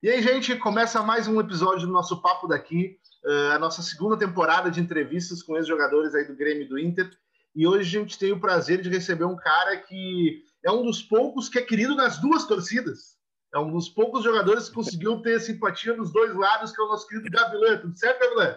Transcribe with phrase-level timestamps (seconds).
[0.00, 4.16] E aí, gente, começa mais um episódio do nosso Papo daqui, uh, a nossa segunda
[4.16, 7.10] temporada de entrevistas com ex-jogadores aí do Grêmio e do Inter.
[7.52, 11.02] E hoje a gente tem o prazer de receber um cara que é um dos
[11.02, 13.18] poucos que é querido nas duas torcidas.
[13.52, 16.88] É um dos poucos jogadores que conseguiu ter simpatia nos dois lados, que é o
[16.88, 17.78] nosso querido Gavilã.
[17.78, 18.56] Tudo certo, Gavilã?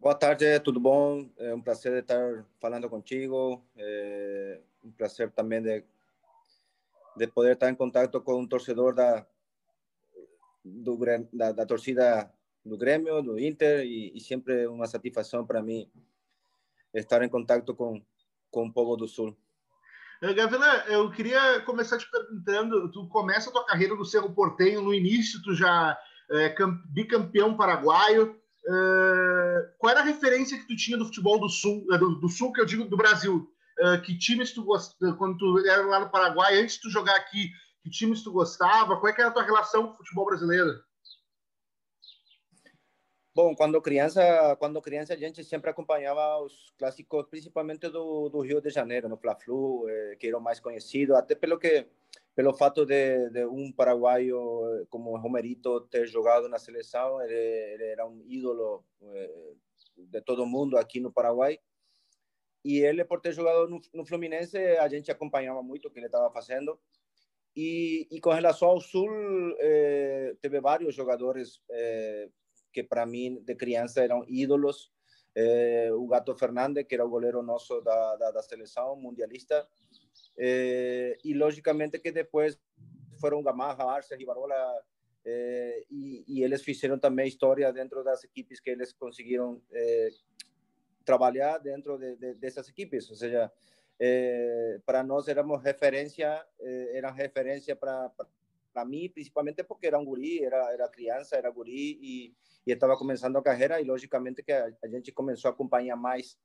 [0.00, 1.30] Boa tarde, tudo bom?
[1.38, 3.64] É um prazer estar falando contigo.
[3.76, 5.84] É um prazer também de
[7.16, 9.26] de poder estar em contato com um torcedor da,
[10.64, 10.98] do,
[11.32, 12.32] da, da torcida
[12.64, 15.90] do Grêmio, do Inter, e, e sempre uma satisfação para mim
[16.94, 18.02] estar em contato com,
[18.50, 19.36] com o povo do Sul.
[20.22, 24.80] Eh, Gavila, eu queria começar te perguntando, tu começa a tua carreira no Cerro Portenho,
[24.80, 25.98] no início tu já
[26.30, 26.54] é
[26.86, 32.14] bicampeão paraguaio, é, qual era a referência que tu tinha do futebol do Sul, do,
[32.18, 33.53] do Sul que eu digo do Brasil?
[33.80, 37.16] Uh, que times tu gostava, quando tu era lá no Paraguai, antes de tu jogar
[37.16, 37.50] aqui,
[37.82, 38.98] que times tu gostava?
[38.98, 40.82] Qual é que era a tua relação com o futebol brasileiro?
[43.34, 48.60] Bom, quando criança, quando criança a gente sempre acompanhava os clássicos, principalmente do, do Rio
[48.60, 51.84] de Janeiro, no Fla-Flu, eh, que era o mais conhecido, até pelo que
[52.34, 54.38] pelo fato de, de um paraguaio
[54.76, 59.52] eh, como Romerito ter jogado na seleção, ele, ele era um ídolo eh,
[59.96, 61.58] de todo mundo aqui no Paraguai.
[62.64, 66.06] E ele, por ter jogado no, no Fluminense, a gente acompanhava muito o que ele
[66.06, 66.78] estava fazendo.
[67.54, 69.08] E, e, com relação ao Sul,
[69.60, 72.28] eh, teve vários jogadores eh,
[72.72, 74.90] que, para mim, de criança, eram ídolos.
[75.36, 79.68] Eh, o Gato Fernandes, que era o goleiro nosso da, da, da seleção mundialista.
[80.36, 82.58] Eh, e, logicamente, que depois
[83.20, 84.56] foram Gamarra, Arce, Rivarola,
[85.24, 90.10] eh, e, e, eles fizeram também história dentro das equipes que eles conseguiram eh,
[91.04, 93.50] trabalhar dentro de, de, dessas equipes, ou seja,
[94.00, 98.10] eh, para nós éramos referência, eh, eram referência para
[98.72, 102.34] para mim, principalmente porque era um guri, era era criança, era guri e,
[102.66, 103.80] e estava começando a carreira.
[103.80, 106.36] E logicamente que a, a, gente começou a acompanhar mais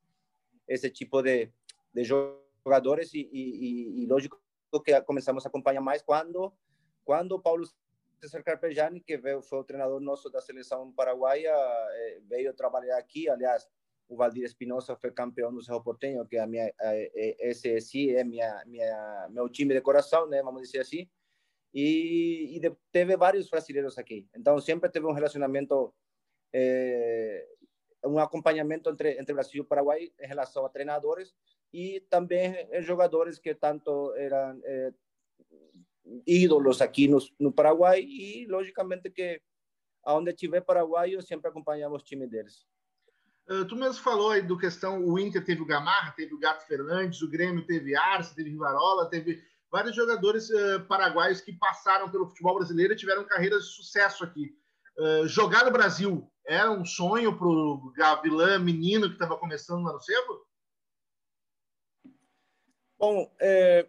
[0.67, 1.51] esse tipo de,
[1.91, 4.39] de jogadores e, e, e, lógico
[4.85, 6.53] que começamos a acompanhar mais quando
[7.03, 7.65] quando Paulo
[8.21, 13.27] César Carpegiani, que veio, foi o treinador nosso da seleção paraguaia, eh, veio trabalhar aqui,
[13.27, 13.67] aliás,
[14.09, 16.73] o Valdir Espinosa foi campeão do Cerro Porteño, que a minha,
[17.13, 21.07] esse sim é minha, minha, meu time de coração, né, vamos dizer assim.
[21.71, 24.27] E, e de, teve vários brasileiros aqui.
[24.35, 25.93] Então, sempre teve um relacionamento,
[26.51, 27.47] é,
[28.03, 31.35] um acompanhamento entre, entre Brasil e Paraguai em relação a treinadores
[31.71, 34.91] e também jogadores que tanto eram é,
[36.25, 39.39] ídolos aqui no, no Paraguai e, logicamente, que
[40.03, 42.65] aonde tiver paraguaio, sempre acompanhamos o time deles.
[43.49, 46.67] Uh, tu mesmo falou aí do questão, o Inter teve o Gamarra, teve o Gato
[46.67, 52.27] Fernandes, o Grêmio teve Arce, teve Rivarola, teve vários jogadores uh, paraguaios que passaram pelo
[52.27, 54.55] futebol brasileiro e tiveram carreiras de sucesso aqui.
[54.97, 59.93] Uh, jogar no Brasil era um sonho para o Gavilã, menino que estava começando lá
[59.93, 60.45] no Cerro?
[62.99, 63.87] Bom, é,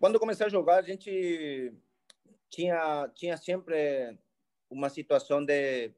[0.00, 1.72] quando comecei a jogar, a gente
[2.48, 4.18] tinha, tinha sempre
[4.70, 5.92] uma situação de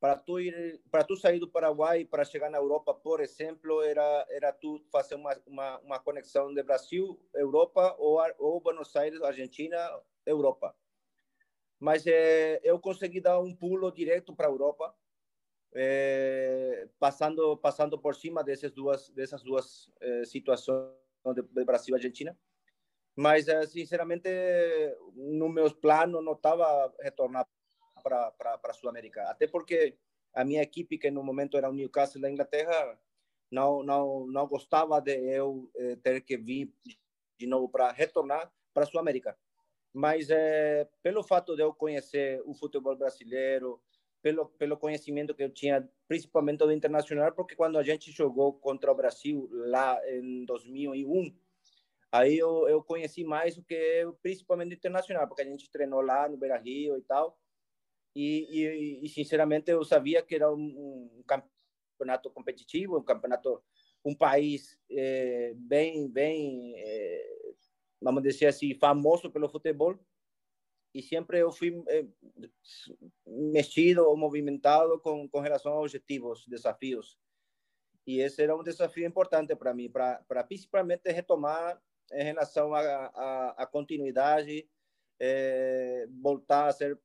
[0.00, 4.26] para tu ir para tu sair do Paraguai para chegar na Europa por exemplo era
[4.30, 9.78] era tu fazer uma uma, uma conexão de Brasil Europa ou ou Buenos Aires Argentina
[10.24, 10.76] Europa.
[11.78, 14.94] Mas é, eu consegui dar um pulo direto para a Europa
[15.74, 20.92] é, passando passando por cima dessas duas dessas duas é, situações
[21.34, 22.38] de, de Brasil e Argentina.
[23.14, 24.28] Mas sinceramente
[25.14, 27.48] no meus planos não estava retornar
[28.08, 29.22] para a Sul-América.
[29.24, 29.96] Até porque
[30.32, 32.98] a minha equipe, que no momento era o Newcastle da Inglaterra,
[33.50, 36.72] não, não, não gostava de eu eh, ter que vir
[37.38, 39.36] de novo para retornar para a Sul-América.
[39.92, 43.80] Mas eh, pelo fato de eu conhecer o futebol brasileiro,
[44.20, 48.90] pelo, pelo conhecimento que eu tinha, principalmente do internacional, porque quando a gente jogou contra
[48.90, 51.34] o Brasil lá em 2001,
[52.10, 56.36] aí eu, eu conheci mais o que principalmente internacional, porque a gente treinou lá no
[56.36, 57.38] Beira Rio e tal.
[58.16, 60.56] E, e, e, sinceramente eu sabia que era um,
[61.18, 63.62] um, campeonato competitivo, um campeonato,
[64.02, 67.52] um país é, bem, bem, é,
[68.00, 69.98] vamos dizer assim, famoso pelo futebol.
[70.94, 72.06] E sempre eu fui é,
[73.26, 77.18] mexido ou movimentado com, com relação a objetivos, desafios.
[78.06, 81.78] E esse era um desafio importante para mim, para principalmente retomar
[82.12, 84.66] em relação à continuidade,
[86.22, 86.98] voltar a ser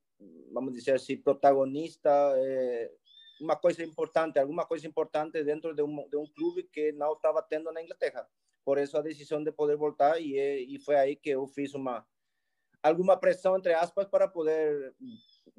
[0.51, 2.91] vamos dizer assim, protagonista, é,
[3.39, 7.41] uma coisa importante, alguma coisa importante dentro de um, de um clube que não estava
[7.41, 8.27] tendo na Inglaterra.
[8.63, 12.06] Por isso a decisão de poder voltar e, e foi aí que eu fiz uma
[12.83, 14.95] alguma pressão entre aspas para poder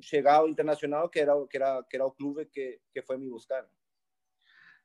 [0.00, 3.28] chegar ao internacional que era que era que era o clube que que foi me
[3.28, 3.68] buscar.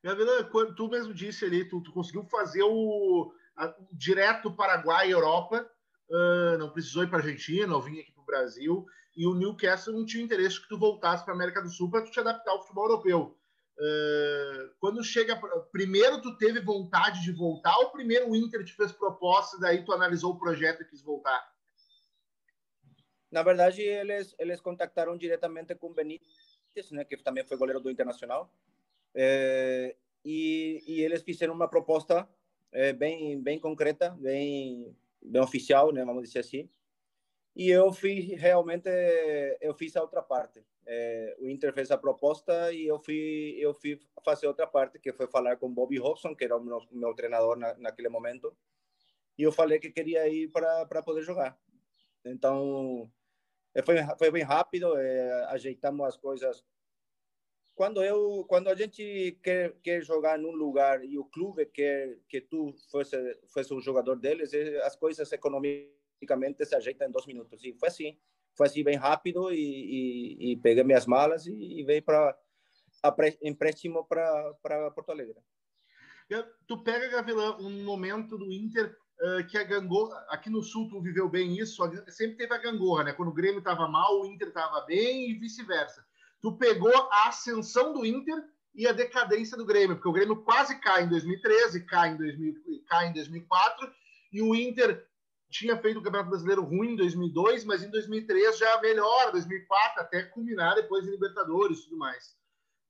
[0.03, 5.69] Gabriela, quando tu mesmo disse ali, tu, tu conseguiu fazer o a, direto Paraguai Europa,
[6.09, 8.85] uh, não precisou ir para Argentina, ou vir aqui para o Brasil,
[9.17, 12.11] e o Newcastle não tinha interesse que tu voltasse para América do Sul para tu
[12.11, 13.35] te adaptar ao futebol europeu.
[13.79, 15.35] Uh, quando chega,
[15.71, 19.91] primeiro tu teve vontade de voltar, ou primeiro o Inter te fez proposta, daí tu
[19.91, 21.51] analisou o projeto e quis voltar?
[23.31, 28.51] Na verdade, eles eles contactaram diretamente com Benítez, né, que também foi goleiro do Internacional,
[29.15, 32.27] é, e, e, eles fizeram uma proposta
[32.71, 36.69] é, bem bem concreta, bem bem oficial, né, vamos dizer assim.
[37.57, 38.88] E eu fiz realmente
[39.59, 40.63] eu fiz a outra parte.
[40.86, 45.12] É, o Inter fez a proposta e eu fui eu fui fazer outra parte, que
[45.12, 48.56] foi falar com Bobby Robson, que era o meu, meu treinador na, naquele momento.
[49.36, 51.59] E eu falei que queria ir para para poder jogar.
[52.24, 53.12] Então
[53.83, 54.94] foi foi bem rápido,
[55.50, 56.63] ajeitamos as coisas
[57.74, 62.39] quando eu quando a gente quer, quer jogar num lugar e o clube quer que
[62.39, 63.15] tu fosse
[63.48, 64.51] fosse um jogador deles
[64.83, 65.27] as coisas
[66.21, 67.63] economicamente se ajeitam em dois minutos.
[67.63, 68.17] E foi assim
[68.55, 72.35] foi assim bem rápido e, e, e peguei minhas malas e, e veio para
[73.43, 75.35] empréstimo para Porto Alegre.
[76.67, 80.99] Tu pega Gavilã um momento do Inter uh, que a gangorra aqui no sul tu
[80.99, 83.13] viveu bem isso sempre teve a gangorra né?
[83.13, 86.03] Quando o Grêmio estava mal o Inter estava bem e vice-versa.
[86.41, 88.43] Tu pegou a ascensão do Inter
[88.73, 92.53] e a decadência do Grêmio, porque o Grêmio quase cai em 2013, cai em, 2000,
[92.87, 93.91] cai em 2004,
[94.31, 95.03] e o Inter
[95.49, 100.23] tinha feito o Campeonato Brasileiro ruim em 2002, mas em 2003 já melhora, 2004 até
[100.23, 102.35] culminar depois em Libertadores e tudo mais.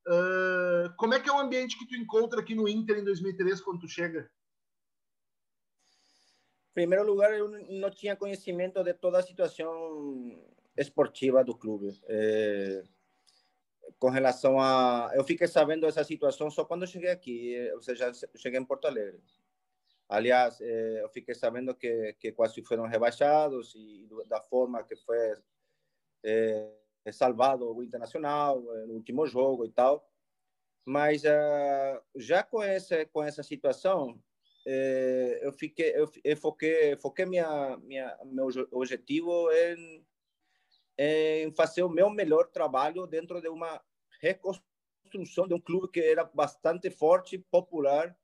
[0.06, 3.60] Uh, como é que é o ambiente que tu encontra aqui no Inter em 2003
[3.60, 4.30] quando tu chega?
[6.70, 10.40] Em primeiro lugar, eu não tinha conhecimento de toda a situação
[10.76, 11.98] esportiva do clube.
[12.06, 12.82] É
[13.98, 15.10] com relação a.
[15.14, 19.20] Eu fiquei sabendo dessa situação só quando cheguei aqui, ou seja, cheguei em Porto Alegre.
[20.08, 25.34] Aliás, eh, eu fiquei sabendo que, que quase foram rebaixados e da forma que foi
[26.24, 26.72] eh,
[27.12, 30.08] salvado o Internacional no último jogo e tal.
[30.84, 34.18] Mas uh, já com essa com essa situação,
[34.66, 40.06] eh, eu fiquei eu, eu foquei foquei minha minha meu objetivo em
[40.98, 43.80] em fazer o meu melhor trabalho dentro de uma
[44.20, 48.16] reconstrução de um clube que era bastante forte, popular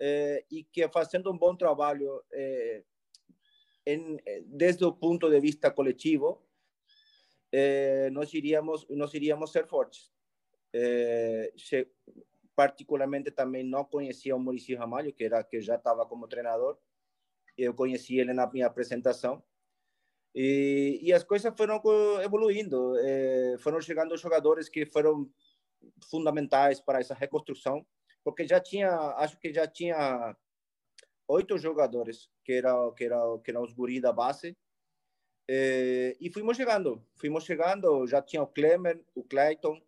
[0.00, 2.84] eh, e que fazendo um bom trabalho eh,
[3.86, 6.42] em, desde o ponto de vista coletivo,
[7.52, 10.12] eh, nós iríamos nós iríamos ser fortes.
[11.56, 11.88] Se,
[12.54, 16.78] particularmente também não conhecia o Maurício Ramalho, que era que já estava como treinador.
[17.56, 19.42] Eu conheci ele na minha apresentação
[20.34, 21.80] e, e as coisas foram
[22.22, 25.28] evoluindo, eh, foram chegando jogadores que foram
[26.08, 27.84] fundamentais para essa reconstrução,
[28.24, 30.36] porque já tinha, acho que já tinha
[31.28, 34.56] oito jogadores que era que era que eram os guri da base
[35.52, 39.82] eh, e fomos chegando, fomos chegando, já tinha o Clemer, o Clayton,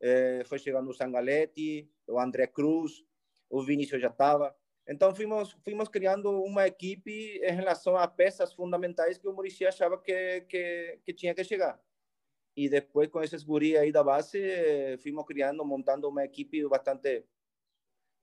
[0.00, 3.04] eh, foi chegando o Sangaletti, o André Cruz,
[3.50, 4.54] o Vinícius já estava.
[4.86, 10.00] Então, fomos, fomos criando uma equipe em relação a peças fundamentais que o Murici achava
[10.00, 11.80] que, que, que tinha que chegar.
[12.56, 14.38] E depois, com esses guris aí da base,
[15.02, 17.24] fomos criando, montando uma equipe bastante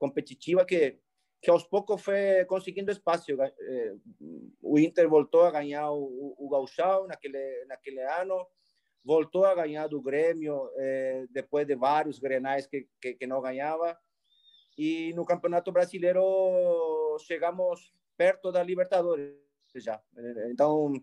[0.01, 0.97] competitiva que,
[1.39, 3.31] que aos poucos foi conseguindo espaço.
[3.31, 3.95] Eh,
[4.59, 8.47] o Inter voltou a ganhar o, o Gauchão naquele, naquele ano,
[9.05, 13.95] voltou a ganhar do Grêmio eh, depois de vários grenais que, que, que não ganhava
[14.75, 16.23] e no Campeonato Brasileiro
[17.19, 19.35] chegamos perto da Libertadores
[19.75, 20.01] já.
[20.49, 20.93] Então,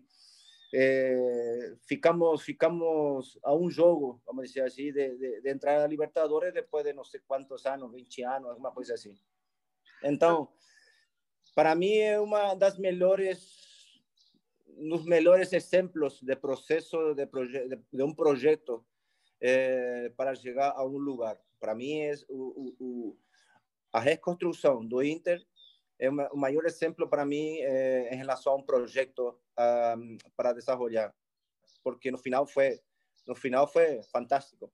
[0.73, 6.53] é, ficamos ficamos a um jogo, vamos dizer assim, de, de, de, entrar na Libertadores
[6.53, 9.17] depois de não sei quantos anos, 20 anos, alguma coisa assim.
[10.03, 10.49] Então,
[11.55, 13.69] para mim é uma das melhores
[14.77, 18.85] nos melhores exemplos de processo de, proje de, de projeto
[19.41, 21.37] é, para chegar a um lugar.
[21.59, 22.13] Para mim é
[23.91, 25.45] a reconstrução do Inter
[25.99, 29.37] é o maior exemplo para mim é, em relação a um projeto
[29.97, 31.13] um, para desenvolver,
[31.83, 32.79] porque no final foi
[33.27, 34.71] no final foi fantástico.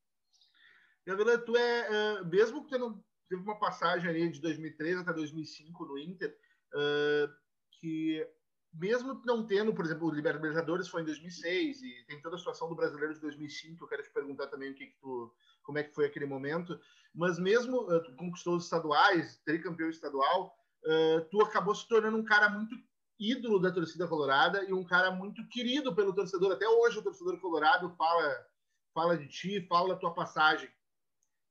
[1.05, 5.85] Gabriel, tu é uh, mesmo que não teve uma passagem ali de 2003 até 2005
[5.85, 6.35] no Inter,
[6.73, 7.33] uh,
[7.79, 8.25] que
[8.73, 12.67] mesmo não tendo, por exemplo, o Libertadores foi em 2006 e tem toda a situação
[12.67, 15.83] do Brasileiro de 2005, eu quero te perguntar também o que, que tu como é
[15.83, 16.79] que foi aquele momento.
[17.13, 22.23] Mas mesmo uh, tu conquistou os estaduais, tricampeão estadual, uh, tu acabou se tornando um
[22.23, 22.75] cara muito
[23.19, 26.53] ídolo da torcida colorada e um cara muito querido pelo torcedor.
[26.53, 28.47] Até hoje o torcedor colorado fala,
[28.93, 30.69] fala de ti, fala da tua passagem.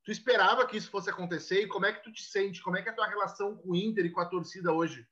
[0.04, 2.62] Tu esperava que isso fosse acontecer e como é que tu te sente?
[2.62, 5.06] Como é que é a tua relação com o Inter e com a torcida hoje?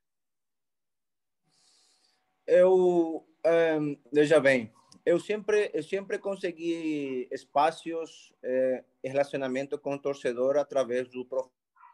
[2.46, 4.70] Eu, um, veja bem,
[5.06, 11.24] eu sempre, eu sempre consegui espaços, eh, relacionamento com o torcedor através do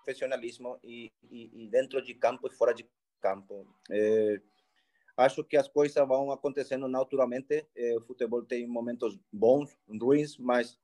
[0.05, 2.89] profissionalismo e, e, e, dentro de campo e fora de
[3.21, 3.67] campo.
[3.91, 4.41] Eh,
[5.17, 7.67] acho que as coisas vão acontecendo naturalmente.
[7.77, 10.79] Eh, o futebol tem momentos bons, ruins, mas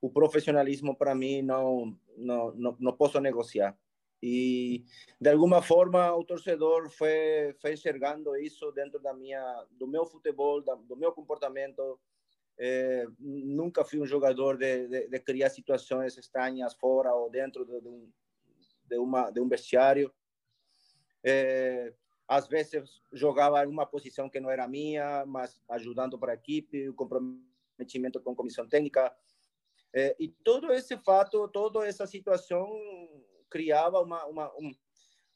[0.00, 3.76] o profissionalismo para mim não, não, não, não posso negociar.
[4.22, 4.84] E
[5.20, 10.62] de alguma forma o torcedor foi, foi enxergando isso dentro da minha, do meu futebol,
[10.62, 11.98] da, do meu comportamento.
[12.58, 17.78] É, nunca fui um jogador de, de, de, criar situações estranhas fora ou dentro de,
[17.82, 18.10] de um,
[18.88, 20.12] de, uma, de um vestiário.
[21.24, 21.92] É,
[22.28, 26.88] às vezes jogava em uma posição que não era minha, mas ajudando para a equipe,
[26.88, 29.14] o comprometimento com a comissão técnica.
[29.94, 32.68] É, e todo esse fato, toda essa situação
[33.48, 34.74] criava uma, uma, um,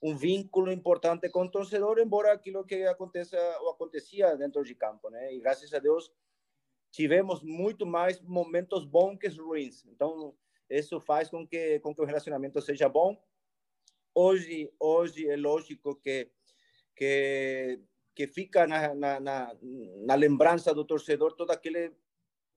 [0.03, 5.11] um vínculo importante com o torcedor, embora aquilo que aconteça ou acontecia dentro de campo,
[5.11, 5.35] né?
[5.35, 6.13] E graças a Deus
[6.91, 9.85] tivemos muito mais momentos bons que ruins.
[9.87, 10.35] Então
[10.69, 13.17] isso faz com que com que o relacionamento seja bom.
[14.15, 16.31] Hoje hoje é lógico que
[16.97, 17.81] que
[18.15, 19.57] que fica na, na, na,
[20.05, 21.93] na lembrança do torcedor todo aquele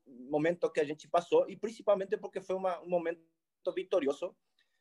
[0.05, 3.22] momento que a gente passou e principalmente porque foi uma, um momento
[3.74, 4.36] vitorioso.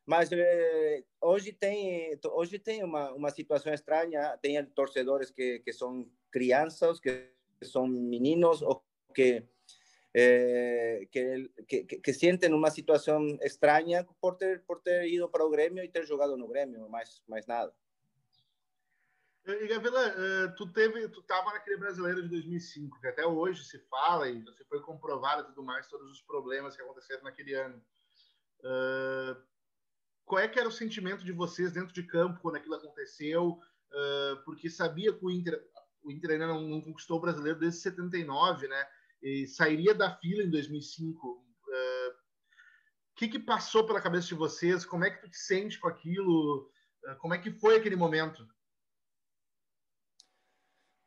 [0.05, 6.11] Mas eh, hoje tem hoje tem uma, uma situação estranha, tem torcedores que, que são
[6.31, 7.31] crianças, que
[7.63, 8.83] são meninos ou
[9.15, 9.45] que
[10.15, 15.83] eh, que, que, que, uma situação estranha por ter por ter ido para o Grêmio
[15.83, 17.73] e ter jogado no Grêmio, mais nada.
[19.45, 23.77] E Gavila, uh, tu teve, tu estava naquele brasileiro de 2005, que até hoje se
[23.91, 27.83] fala e você foi comprovado e tudo mais todos os problemas que aconteceram naquele ano.
[28.61, 29.43] Uh,
[30.25, 33.59] qual é que era o sentimento de vocês dentro de campo quando aquilo aconteceu?
[33.91, 35.61] Uh, porque sabia que o Inter,
[36.05, 38.89] o Inter ainda não, não, conquistou o brasileiro desde 79, né?
[39.23, 41.29] E sairia da fila em 2005.
[41.29, 41.43] O
[43.15, 44.85] que, que passou pela cabeça de vocês?
[44.85, 46.71] Como é que tu te sente com aquilo?
[47.19, 48.47] como é que foi aquele momento?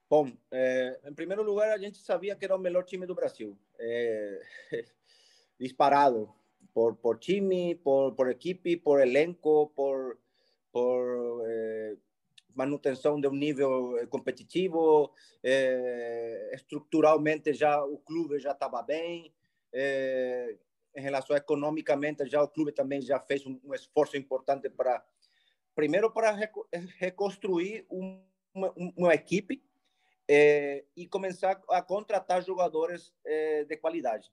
[0.10, 3.58] Bom, é, em primeiro lugar, a gente sabia que era o melhor time do Brasil.
[3.80, 4.42] É,
[5.60, 6.34] disparado
[6.74, 10.20] por, por time, por, por equipe, por elenco, por,
[10.72, 11.98] por é,
[12.56, 15.14] manutenção de um nível competitivo.
[16.54, 19.34] estruturalmente, já o clube já estava bem.
[20.96, 25.06] em relação economicamente, já o clube também já fez um, um esforço importante para,
[25.76, 26.32] primeiro, para
[26.98, 29.62] reconstruir uma, uma equipe
[30.28, 34.32] é, e começar a contratar jogadores é, de qualidade.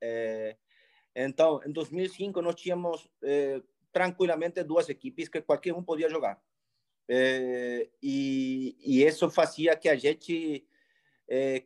[0.00, 0.56] É,
[1.14, 3.08] então, em 2005, nós tínhamos
[3.92, 6.40] tranquilamente duas equipes que qualquer um podia jogar.
[7.08, 10.66] E, e isso fazia que a gente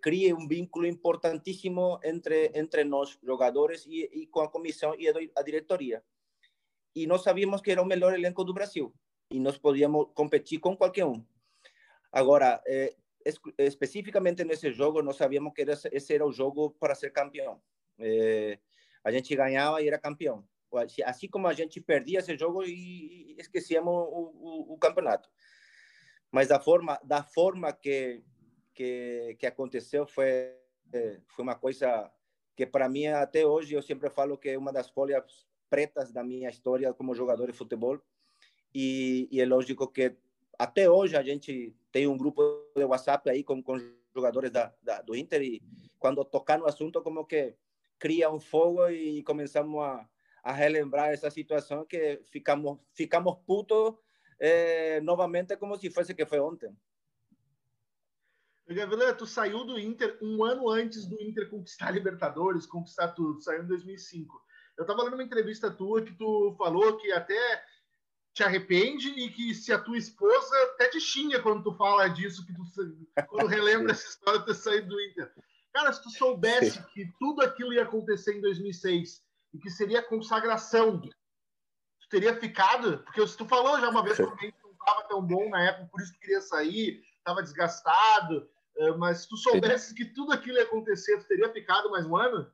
[0.01, 5.43] crie um vínculo importantíssimo entre entre nós jogadores e, e com a comissão e a
[5.43, 6.03] diretoria.
[6.95, 8.93] E nós sabíamos que era o melhor elenco do Brasil
[9.31, 11.25] e nós podíamos competir com qualquer um.
[12.13, 12.63] Agora,
[13.59, 17.61] especificamente nesse jogo, nós sabíamos que esse era o jogo para ser campeão.
[17.99, 18.59] É,
[19.03, 20.47] a gente ganhava e era campeão.
[21.05, 25.29] Assim como a gente perdia esse jogo e esquecíamos o, o, o campeonato.
[26.31, 28.23] Mas da forma, da forma que,
[28.75, 30.57] que, que aconteceu foi,
[31.29, 32.11] foi uma coisa
[32.57, 36.23] que para mim até hoje eu sempre falo que é uma das folhas pretas da
[36.23, 38.01] minha história como jogador de futebol
[38.75, 40.17] e, e é lógico que
[40.59, 42.43] até hoje a gente tem um grupo
[42.77, 43.79] de WhatsApp aí com, com
[44.15, 45.63] jogadores da, da, do Inter e
[45.99, 47.55] quando tocar no assunto como que
[47.99, 50.09] cria um fogo e começamos a,
[50.43, 53.95] a relembrar essa situação que ficamos ficamos putos
[54.39, 56.77] eh, novamente como se fosse que foi ontem.
[58.69, 63.41] Gavilã, tu saiu do Inter um ano antes do Inter conquistar a Libertadores, conquistar tudo,
[63.41, 64.43] saiu em 2005.
[64.79, 67.63] Eu estava lendo uma entrevista tua que tu falou que até
[68.33, 72.47] te arrepende e que se a tua esposa até te xinga quando tu fala disso,
[72.47, 72.63] que tu
[73.29, 75.31] quando relembra essa história de ter saído do Inter.
[75.73, 79.23] Cara, se tu soubesse que tudo aquilo ia acontecer em 2006
[79.53, 83.03] e que seria a consagração, tu teria ficado?
[83.05, 85.89] Porque se tu falou já uma vez que alguém não estava tão bom na época,
[85.91, 90.57] por isso que queria sair, estava desgastado, eh, mas se tu soubesse que tudo aquilo
[90.57, 92.51] ia acontecer, tu teria ficado mais um ano?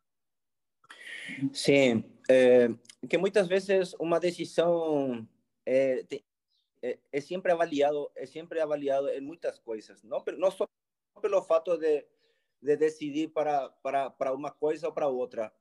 [1.53, 2.69] Sim, é,
[3.09, 5.27] que muitas vezes uma decisão
[5.67, 6.05] é,
[6.83, 10.67] é, é, sempre avaliado, é sempre avaliado em muitas coisas, não, não só
[11.21, 12.07] pelo fato de,
[12.61, 15.53] de decidir para, para, para uma coisa ou para outra.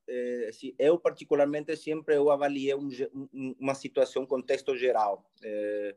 [0.52, 2.90] Se, eu, particularmente, sempre eu avaliei um,
[3.34, 5.30] um, uma situação, contexto geral.
[5.44, 5.96] É,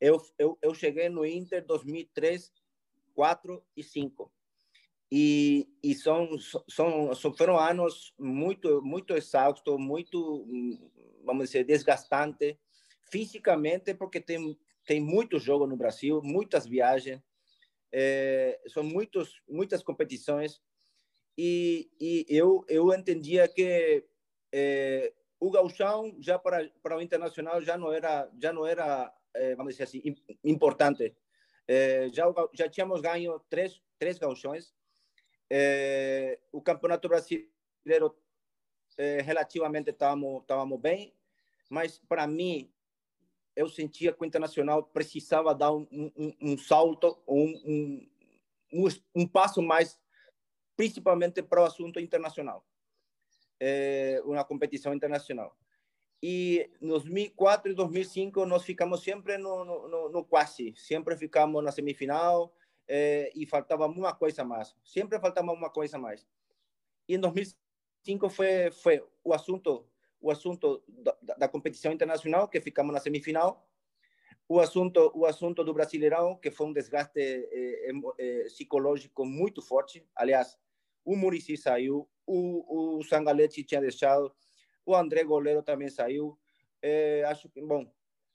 [0.00, 2.52] eu, eu, eu cheguei no Inter 2003,
[3.14, 4.32] 4 e 5.
[5.10, 6.38] E, e são,
[6.68, 10.46] são, são foram anos muito muito exaustos, muito,
[11.24, 12.58] vamos dizer, desgastante
[13.10, 17.22] fisicamente, porque tem, tem muito jogo no Brasil, muitas viagens,
[17.92, 20.60] é, são muitos, muitas competições,
[21.36, 24.04] e, e eu, eu entendia que
[24.52, 29.54] é, o gauchão já para, para o internacional já não era, já não era é,
[29.54, 30.02] vamos dizer assim,
[30.42, 31.14] importante.
[32.12, 34.74] já, já tínhamos ganho três, três gauchões,
[36.50, 38.16] o campeonato brasileiro
[39.24, 41.14] relativamente estávamos, estávamos bem,
[41.70, 42.72] mas para mim
[43.58, 48.08] eu sentia que o Internacional precisava dar um, um, um salto, um,
[48.72, 49.98] um, um, passo mais,
[50.76, 52.64] principalmente para o assunto internacional,
[53.58, 55.58] é, uma competição internacional.
[56.22, 61.72] E em 2004 e 2005 nós ficamos sempre no, no, no quase, sempre ficamos na
[61.72, 62.54] semifinal
[62.86, 66.24] é, e faltava uma coisa mais, sempre faltava uma coisa mais.
[67.08, 69.84] E em 2005 foi, foi o assunto
[70.20, 73.68] o assunto da, da, competição internacional, que ficamos na semifinal,
[74.48, 80.06] o assunto o assunto do Brasileirão, que foi um desgaste eh, eh, psicológico muito forte.
[80.16, 80.58] Aliás,
[81.04, 84.34] o Murici saiu, o, o Sangalete tinha deixado,
[84.84, 86.38] o André Goleiro também saiu.
[86.82, 87.90] Eh, acho que, bom,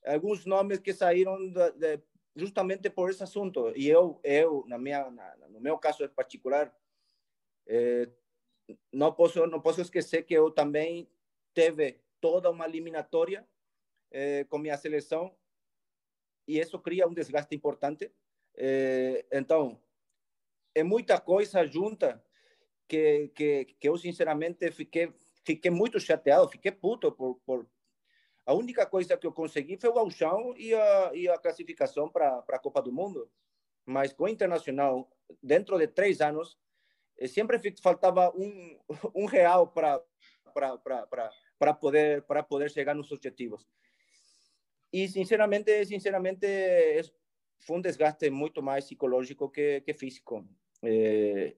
[0.06, 2.02] alguns nomes que saíram de,
[2.36, 3.74] justamente por esse assunto.
[3.76, 6.74] E eu, eu na minha, na, no meu caso particular,
[7.68, 8.10] eh,
[8.92, 11.10] não posso não posso esquecer que eu também
[11.54, 13.48] teve toda uma eliminatória
[14.12, 15.36] eh, com minha seleção
[16.48, 18.12] e isso cria um desgaste importante.
[18.56, 19.82] Eh, então,
[20.76, 22.24] é muita coisa junta
[22.88, 25.14] que, que, que eu, sinceramente, fiquei,
[25.46, 27.68] fiquei muito chateado, fiquei puto por, por...
[28.46, 32.44] A única coisa que eu consegui foi o gauchão e a, e a classificação para
[32.50, 33.32] a Copa do Mundo.
[33.86, 35.10] Mas com o Internacional,
[35.42, 36.58] dentro de três anos,
[37.18, 38.80] eh, sempre faltava um,
[39.16, 40.02] um real para
[41.60, 43.68] para poder para poder chegar nos objetivos.
[44.92, 46.48] E sinceramente sinceramente
[47.60, 50.46] foi um desgaste muito mais psicológico que, que físico.
[50.84, 51.56] É,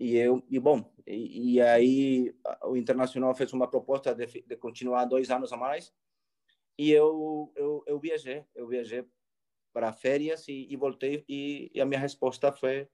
[0.00, 5.04] e eu e bom e, e, aí o internacional fez uma proposta de, de continuar
[5.04, 5.92] dois anos a mais
[6.78, 9.04] e eu eu, eu viajei eu viajei
[9.72, 12.88] para férias e, e voltei e, e, a minha resposta foi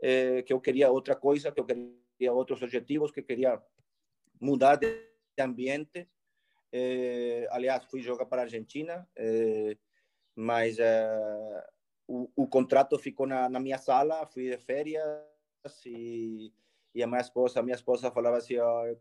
[0.00, 3.60] é, que eu queria outra coisa que eu queria outros objetivos que queria
[4.40, 5.07] mudar de
[5.40, 6.08] ambiente.
[6.72, 9.76] Eh, aliás, fui jogar para a Argentina, eh,
[10.34, 11.66] mas eh,
[12.06, 14.26] o, o, contrato ficou na, na, minha sala.
[14.26, 15.24] Fui de férias
[15.86, 16.52] e,
[16.94, 18.96] e a minha esposa, a minha esposa falava assim: oh,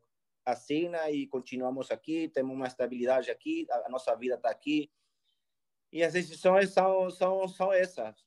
[0.45, 4.89] assina e continuamos aqui, temos uma estabilidade aqui, a, a nossa vida está aqui.
[5.91, 8.25] E as decisões são são são essas: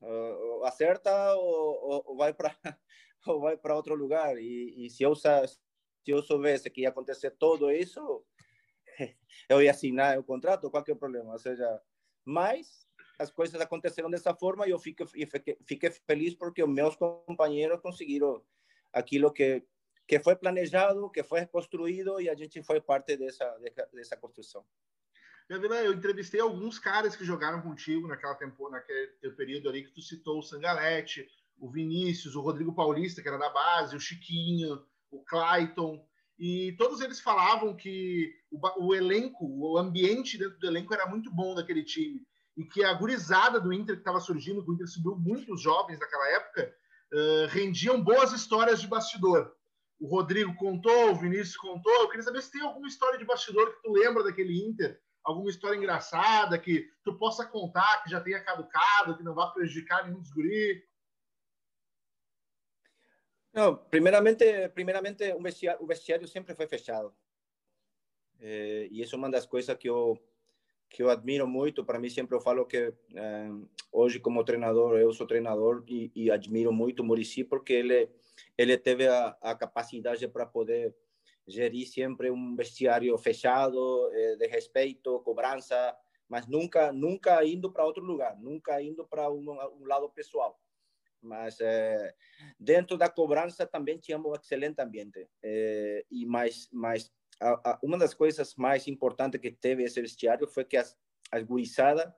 [0.65, 2.55] acerta ou, ou vai para
[3.41, 4.37] vai para outro lugar.
[4.39, 5.29] E, e se eu se
[6.07, 8.25] eu soubesse que ia acontecer tudo isso,
[9.49, 11.33] eu ia assinar o contrato, qual que é o problema?
[11.33, 11.81] Ou seja,
[12.25, 15.07] mas as coisas aconteceram dessa forma e eu fiquei,
[15.67, 18.43] fiquei feliz porque meus companheiros conseguiram
[18.93, 19.63] aquilo que
[20.09, 23.47] que foi planejado, que foi construído e a gente foi parte dessa
[23.93, 24.65] dessa construção.
[25.49, 28.37] Eu entrevistei alguns caras que jogaram contigo naquela
[28.71, 33.37] naquele período ali que tu citou o Sangalete, o Vinícius, o Rodrigo Paulista, que era
[33.37, 36.05] da base, o Chiquinho, o Clayton,
[36.39, 41.31] e todos eles falavam que o, o, elenco, o ambiente dentro do elenco era muito
[41.31, 45.17] bom daquele time, e que a gurizada do Inter que estava surgindo, o Inter subiu
[45.17, 46.75] muitos jovens naquela época,
[47.13, 49.55] uh, rendiam boas histórias de bastidor.
[49.99, 51.93] O Rodrigo contou, o Vinícius contou.
[51.93, 55.51] Eu queria saber se tem alguma história de bastidor que tu lembra daquele Inter, alguma
[55.51, 60.21] história engraçada que tu possa contar, que já tenha caducado, que não vá prejudicar nenhum
[60.21, 60.83] dos guris.
[63.53, 67.13] Não, primeiramente, primeiramente o vestiário, sempre foi fechado.
[68.39, 70.19] É, e isso é uma das coisas que eu
[70.89, 71.85] que eu admiro muito.
[71.85, 73.49] Para mim, sempre eu falo que é,
[73.93, 78.11] hoje, como treinador, eu sou treinador e, e admiro muito o Murici porque ele
[78.57, 80.95] ele teve a, a capacidade para poder
[81.47, 85.97] gerir sempre um vestiário fechado, é, de respeito, cobrança,
[86.29, 90.61] mas nunca nunca indo para outro lugar, nunca indo para um, um lado pessoal
[91.23, 92.15] mas é,
[92.59, 95.29] dentro da cobrança também tínhamos um excelente ambiente.
[95.43, 100.47] É, e mais mais a, a, uma das coisas mais importantes que teve esse vestiário
[100.47, 100.97] foi que as,
[101.31, 102.15] as guriçada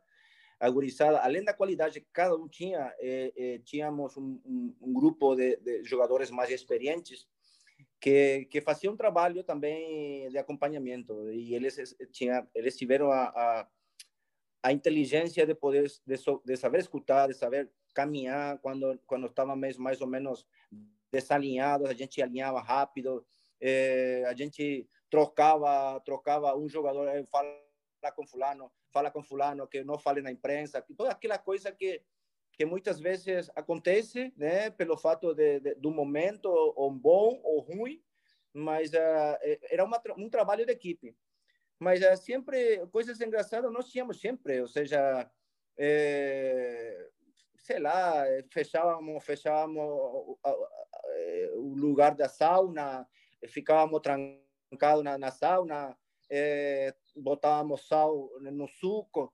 [0.63, 5.57] agorizada, além da qualidade que cada um tinha, eh, tínhamos um, um, um, grupo de,
[5.57, 7.27] de, jogadores mais experientes
[8.01, 11.33] que, que faziam um trabalho também de acompanhamento.
[11.33, 13.69] E eles tinha, eles tiveram a, a,
[14.63, 20.01] a inteligência de poder de, de, saber escutar, de saber caminhar quando quando estava mais
[20.01, 20.47] ou menos
[21.13, 23.25] desalinhados, a gente alinhava rápido,
[23.61, 29.99] eh, a gente trocava trocava um jogador, fala com fulano, fala com fulano, que não
[29.99, 32.03] fale na imprensa, toda aquela coisa que
[32.53, 38.03] que muitas vezes acontece, né, pelo fato de, de do momento ou bom ou ruim,
[38.53, 39.39] mas uh,
[39.71, 41.17] era uma, um trabalho de equipe.
[41.79, 45.31] Mas uh, sempre coisas engraçadas nós tínhamos sempre, ou seja,
[45.79, 47.09] é,
[47.63, 50.39] sei lá, fechávamos, fechávamos o,
[51.55, 53.07] o lugar da sauna,
[53.49, 55.97] ficávamos trancados na, na sauna,
[56.29, 59.33] é, botávamos sal no suco.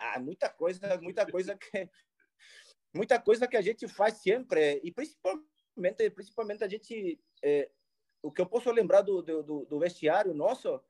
[0.00, 1.88] Ah, muita coisa, muita coisa que
[2.92, 7.70] muita coisa que a gente faz sempre e principalmente principalmente a gente é,
[8.20, 10.82] o que eu posso lembrar do, do, do, vestiário nosso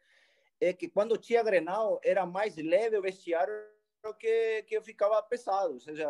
[0.59, 3.53] é que quando tinha Grenal era mais leve o vestiário
[4.19, 6.09] que que eu ficava pesado, ou seja,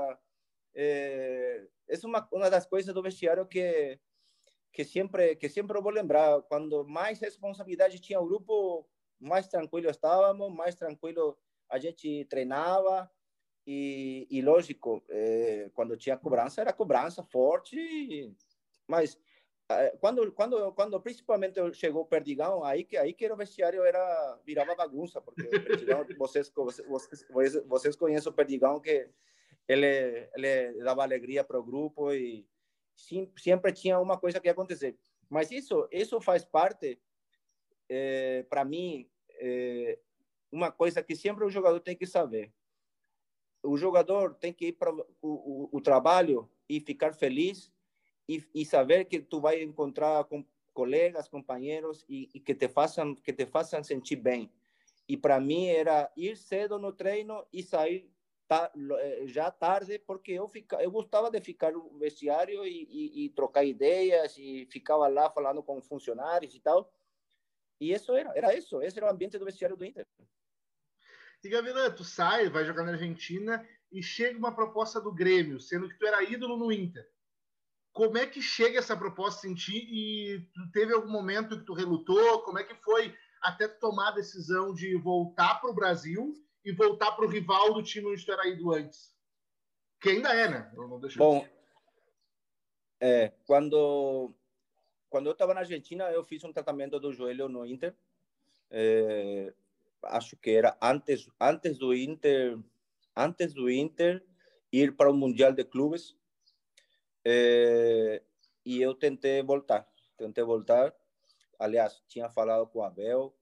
[0.74, 3.98] é, é uma uma das coisas do vestiário que
[4.72, 10.52] que sempre que sempre vou lembrar quando mais responsabilidade tinha o grupo mais tranquilo estávamos,
[10.54, 11.36] mais tranquilo
[11.68, 13.10] a gente treinava
[13.66, 18.34] e, e lógico, é, quando tinha cobrança era cobrança forte,
[18.86, 19.18] mas
[19.70, 24.38] eh, quando quando quando principalmente chegou o Perdigão, aí que aí que o vestiário era
[24.44, 26.50] virava bagunça, porque o Perdigão, vocês
[26.88, 27.26] vocês
[27.66, 29.08] vocês conhecem o Perdigão que
[29.72, 32.46] ele ele dava alegria para o grupo e
[32.94, 34.96] sim, sempre tinha uma coisa que ia acontecer.
[35.28, 37.00] Mas isso isso faz parte
[37.90, 39.98] é, para mim, é,
[40.50, 42.52] uma coisa que sempre o jogador tem que saber.
[43.62, 47.72] O jogador tem que ir para o, o, o trabalho e ficar feliz
[48.28, 53.14] e, e, saber que tu vai encontrar com colegas, companheiros e, e que te façam
[53.14, 54.50] que te façam sentir bem.
[55.08, 58.08] E para mim era ir cedo no treino e sair
[58.50, 63.24] ta, eh, já tarde, porque eu fica, eu gostava de ficar no vestiário e, e,
[63.24, 66.92] e, trocar ideias e ficava lá falando com funcionários e tal.
[67.80, 70.04] E isso era, era isso, esse era o ambiente do vestiário do Inter.
[71.44, 75.88] E Gavilã, tu sai, vai jogar na Argentina e chega uma proposta do Grêmio, sendo
[75.88, 77.08] que tu era ídolo no Inter.
[77.92, 81.72] Como é que chega essa proposta em ti e tu teve algum momento que tu
[81.72, 82.42] relutou?
[82.42, 86.34] Como é que foi até tu tomar a decisão de voltar para o Brasil
[86.64, 89.14] e voltar para o rival do time onde tu era ido antes?
[90.00, 90.72] Que ainda é, né?
[90.74, 91.46] Não, não Bom,
[93.00, 94.34] é, quando
[95.08, 97.94] quando eu estava na Argentina, eu fiz um tratamento do joelho no Inter.
[98.70, 99.52] É,
[100.04, 102.58] acho que era antes antes do Inter
[103.16, 104.24] antes do Inter
[104.72, 106.16] ir para o Mundial de Clubes.
[107.24, 108.22] É,
[108.64, 110.94] e eu tentei voltar, tentei voltar.
[111.58, 113.34] Aliás, tinha falado com o Abel,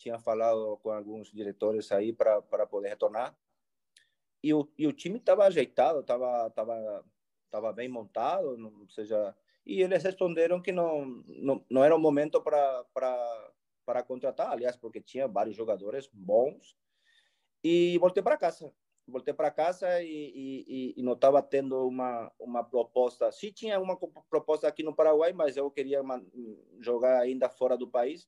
[0.00, 3.36] tinha falado com alguns diretores aí para poder retornar.
[4.42, 7.04] E o, e o time estava ajeitado, estava tava,
[7.50, 9.36] tava bem montado, ou seja,
[9.66, 15.28] e eles responderam que não, não, não era o momento para contratar, aliás, porque tinha
[15.28, 16.74] vários jogadores bons.
[17.62, 18.72] E voltei para casa.
[19.06, 20.06] Voltei para casa e,
[20.66, 23.30] e, e não estava tendo uma, uma proposta.
[23.30, 23.98] Sim, tinha uma
[24.30, 26.00] proposta aqui no Paraguai, mas eu queria
[26.80, 28.26] jogar ainda fora do país.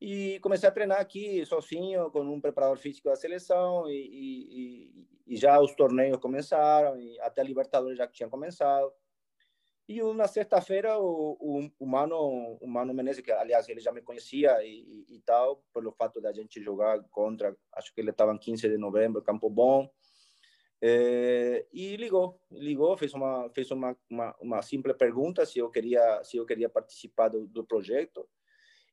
[0.00, 5.36] E comecei a treinar aqui sozinho, com um preparador físico da seleção, e, e, e
[5.36, 8.90] já os torneios começaram, até a Libertadores já tinha começado.
[9.86, 14.00] E na sexta-feira, o, o, o, Mano, o Mano Menezes, que aliás ele já me
[14.00, 18.32] conhecia e, e, e tal, pelo fato da gente jogar contra, acho que ele estava
[18.32, 19.90] em 15 de novembro, Campo Bom,
[20.80, 26.24] é, e ligou, ligou, fez uma fez uma, uma, uma simples pergunta se eu queria
[26.24, 28.26] se eu queria participar do, do projeto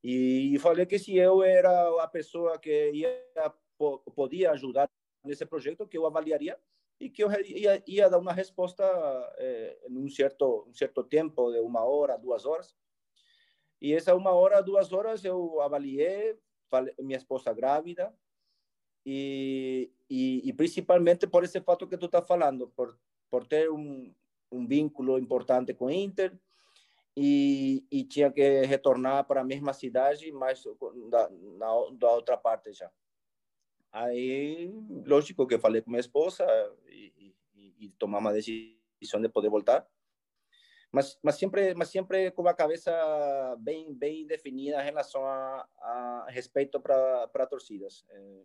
[0.04, 3.54] e falei que se eu era a pessoa que ia
[4.16, 4.90] podia ajudar
[5.24, 6.58] nesse projeto que eu avaliaria
[7.00, 8.84] e que eu ia, ia dar uma resposta
[9.38, 12.76] eh, em um certo um certo tempo de uma hora duas horas.
[13.80, 16.38] E essa uma hora duas horas eu avaliei
[16.70, 18.14] falei, minha esposa grávida
[19.06, 22.98] e, e, e, principalmente por esse fato que tu está falando por
[23.30, 24.14] por ter um,
[24.52, 26.38] um vínculo importante com Inter
[27.18, 30.64] e, e tinha que retornar para a mesma cidade mas
[31.10, 32.92] da, na, da outra parte já
[33.92, 34.72] Aí,
[35.06, 36.46] lógico que falei com minha esposa
[36.88, 39.88] e, e, e tomamos a decisão de poder voltar.
[40.92, 42.92] Mas, mas sempre mas sempre com a cabeça
[43.60, 48.44] bem bem definida em relação a, a respeito para torcidas é,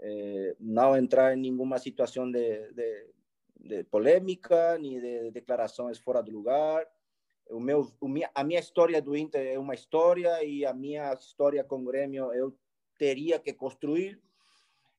[0.00, 3.14] eh, não entrar em nenhuma situação de, de,
[3.56, 6.86] de polêmica, nem de declarações fora do lugar.
[7.50, 11.12] O meu, o minha, a minha história do Inter é uma história e a minha
[11.14, 12.56] história com o Grêmio eu
[12.98, 14.20] teria que construir.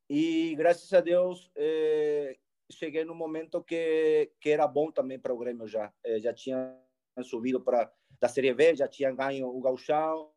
[0.10, 2.38] E graças a Deus eh,
[2.72, 5.94] cheguei no momento que que era bom também para o Grêmio já.
[6.04, 6.74] Eh, já tinha
[7.24, 10.32] subido para da Série B, já tinha ganho o Gauchão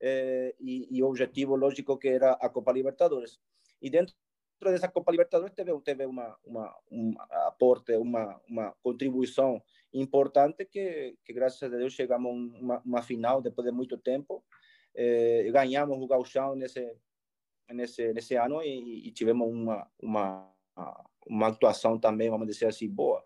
[0.00, 3.40] eh, e, e o objetivo lógico que era a Copa Libertadores.
[3.80, 4.14] E dentro
[4.60, 7.14] dessa Copa Libertadores teve teve uma uma um
[7.48, 9.60] aporte, uma uma contribuição
[9.92, 14.44] importante que, que graças a Deus chegamos a uma, uma final depois de muito tempo.
[14.94, 16.94] Eh, ganhamos o Gauchão nesse
[17.70, 20.52] nesse nesse ano e, e tivemos uma uma
[21.26, 23.24] uma atuação também, vamos dizer assim, boa.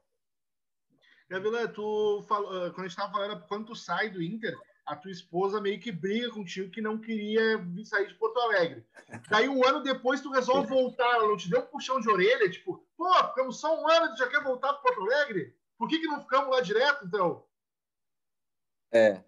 [1.28, 4.94] Gabriela, tu falou, ah, quando a gente estava falando, quando tu sai do Inter, a
[4.94, 8.86] tua esposa meio que briga contigo que não queria sair de Porto Alegre.
[9.28, 12.48] Daí um ano depois tu resolve voltar, ela não te deu um puxão de orelha,
[12.48, 15.55] tipo, pô, ficamos só um ano, tu já quer voltar para Porto Alegre?
[15.78, 17.46] Por que, que não ficamos lá direto, então?
[18.92, 19.22] É.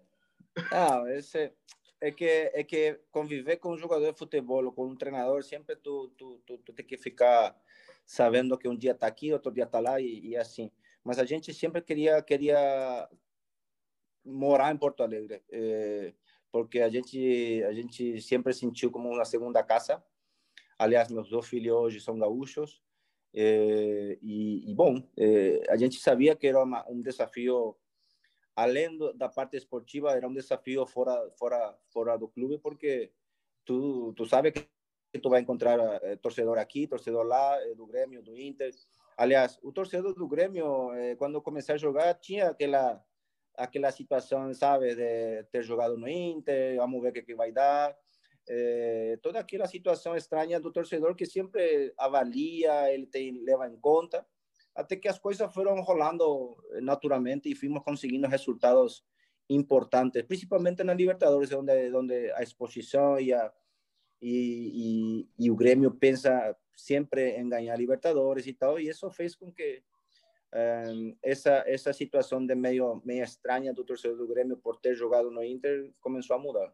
[0.71, 1.53] Não, esse
[2.01, 6.09] é que é que conviver com um jogador de futebol com um treinador sempre tu
[6.17, 7.55] tu, tu, tu tem que ficar
[8.05, 10.71] sabendo que um dia está aqui, outro dia está lá e, e, assim.
[11.03, 13.09] Mas a gente sempre queria queria
[14.25, 16.13] morar em Porto Alegre, eh,
[16.51, 20.03] porque a gente a gente sempre sentiu como uma segunda casa.
[20.77, 22.81] Aliás, meus dois filhos hoje são gaúchos
[23.33, 27.75] eh, e, e, bom, eh, a gente sabia que era uma, um desafio
[28.55, 33.11] além do, da parte esportiva, era um desafio fora fora fora do clube, porque
[33.65, 34.67] tu tu sabe que
[35.21, 38.71] tu vai encontrar eh, torcedor aqui, torcedor lá, eh, do Grêmio, do Inter.
[39.17, 43.03] Aliás, o torcedor do Grêmio, eh, quando comecei a jogar, tinha aquela
[43.55, 47.93] aquela situação, sabe, de ter jogado no Inter, vamos ver o que, que vai dar.
[48.51, 54.25] Eh, toda aquela situação estranha do torcedor que sempre avalia, ele tem, leva em conta,
[54.73, 59.05] até que as coisas foram rolando naturalmente e fomos conseguindo resultados
[59.47, 63.53] importantes, principalmente na Libertadores, onde, onde a exposição e a,
[64.19, 69.35] e, e, e, o Grêmio pensa sempre em ganhar Libertadores e tal, e isso fez
[69.35, 69.83] com que
[70.51, 75.29] um, essa essa situação de meio meio estranha do torcedor do Grêmio por ter jogado
[75.29, 76.73] no Inter começou a mudar.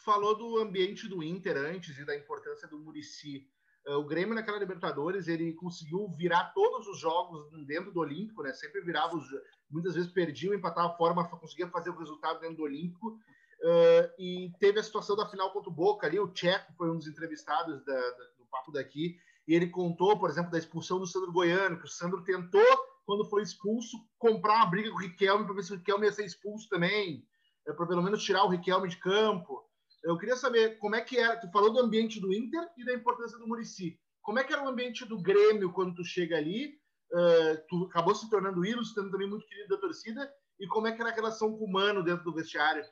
[0.00, 3.46] Tu falou do ambiente do Inter antes e da importância do Murici.
[3.86, 8.50] Uh, o Grêmio naquela Libertadores ele conseguiu virar todos os jogos dentro do Olímpico, né?
[8.54, 9.26] Sempre virava os,
[9.70, 13.08] muitas vezes perdia, empatava a forma, conseguia fazer o resultado dentro do Olímpico.
[13.10, 16.96] Uh, e teve a situação da final contra o Boca ali, o Tcheco foi um
[16.96, 21.06] dos entrevistados da, da, do papo daqui, e ele contou, por exemplo, da expulsão do
[21.06, 22.64] Sandro Goiano, que o Sandro tentou,
[23.04, 26.12] quando foi expulso, comprar uma briga com o Riquelme para ver se o Riquelme ia
[26.12, 27.22] ser expulso também,
[27.66, 29.68] é, para pelo menos tirar o Riquelme de campo.
[30.02, 32.94] Eu queria saber como é que era, tu falou do ambiente do Inter e da
[32.94, 33.98] importância do Murici.
[34.22, 36.78] Como é que era o ambiente do Grêmio quando tu chega ali?
[37.12, 40.86] Uh, tu acabou se tornando ídolo, se tornando também muito querido da torcida, e como
[40.86, 42.84] é que era a relação com o Mano dentro do vestiário?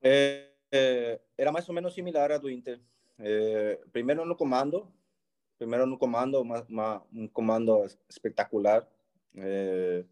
[0.00, 2.80] É, é, era mais ou menos similar à do Inter.
[3.18, 4.92] É, primeiro no comando,
[5.58, 8.86] primeiro no comando, uma, uma, um comando espetacular.
[9.36, 10.04] É,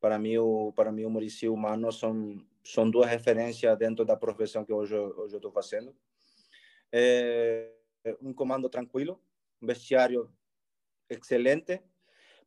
[0.00, 4.04] para mim, o para mim o Maurício e o Mano são são duas referências dentro
[4.04, 5.94] da profissão que hoje hoje eu estou fazendo.
[6.90, 7.70] É,
[8.20, 9.20] um comando tranquilo,
[9.60, 10.32] um vestiário
[11.08, 11.82] excelente,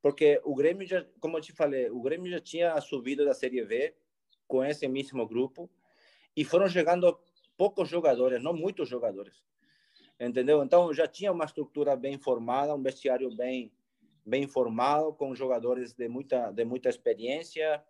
[0.02, 3.64] porque o Grêmio já, como eu te falei, o Grêmio já tinha subido da Série
[3.64, 3.96] B
[4.48, 5.70] com esse mesmo grupo
[6.36, 7.20] e foram chegando
[7.56, 9.44] poucos jogadores, não muitos jogadores,
[10.20, 10.64] entendeu?
[10.64, 13.72] Então já tinha uma estrutura bem formada, um vestiário bem
[14.26, 17.84] bem formado, com jogadores de muita de muita experiência.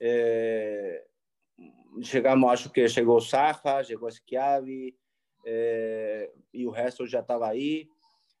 [0.00, 1.06] É,
[2.02, 4.96] chegamos, acho que chegou Sacha, chegou Schiavi,
[5.46, 7.88] é, e o resto já estava aí.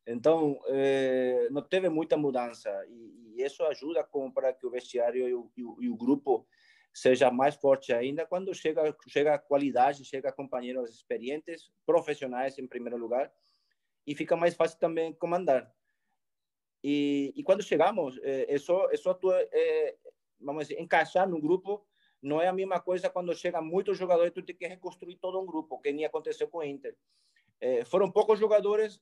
[0.06, 5.34] Então, é, não teve muita mudança e, e, isso ajuda para que o vestiário e
[5.34, 6.46] o, e o, e o grupo
[6.92, 12.96] seja mais forte ainda quando chega chega a qualidade, chega companheiros experientes, profissionais em primeiro
[12.96, 13.32] lugar,
[14.06, 15.72] e fica mais fácil também comandar.
[16.82, 19.96] E, e quando chegamos, é, é só é só tu, é,
[20.38, 21.84] vamos dizer, encaixar no grupo.
[22.24, 25.44] Não é a mesma coisa quando chega muitos jogadores, tu tem que reconstruir todo um
[25.44, 26.96] grupo, que nem aconteceu com o Inter.
[27.60, 28.98] É, foram poucos jogadores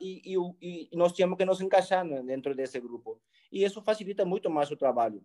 [0.00, 3.20] e, e, e, nós tínhamos que nos encaixar dentro desse grupo.
[3.52, 5.22] E isso facilita muito mais o trabalho.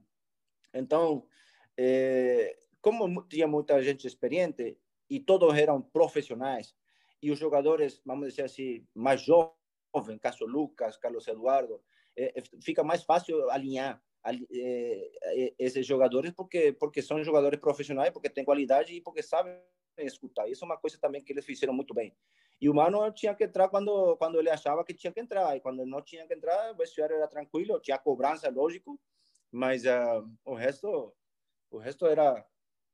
[0.74, 1.26] Então,
[1.78, 4.78] é, como tinha muita gente experiente
[5.10, 6.76] e todos eram profissionais,
[7.22, 11.82] e os jogadores, vamos dizer assim, mais jovens, caso Lucas, Carlos Eduardo,
[12.16, 14.04] é, fica mais fácil alinhar
[14.34, 19.58] é, esses jogadores porque porque são jogadores profissionais, porque têm qualidade e porque sabem
[20.00, 20.48] escutar.
[20.50, 22.16] Isso é uma coisa também que eles fizeram muito bem.
[22.60, 25.56] E o Mano tinha que entrar quando quando ele achava que tinha que entrar.
[25.56, 29.00] E quando não tinha que entrar, o vestiário era tranquilo, tinha cobrança, lógico,
[29.52, 31.14] mas uh, o resto
[31.70, 32.46] o resto era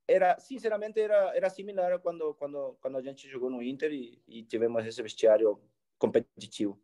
[0.08, 4.44] era sinceramente era era similar quando quando quando a gente jogou no Inter e, e
[4.44, 5.60] tivemos esse vestiário
[5.98, 6.80] competitivo.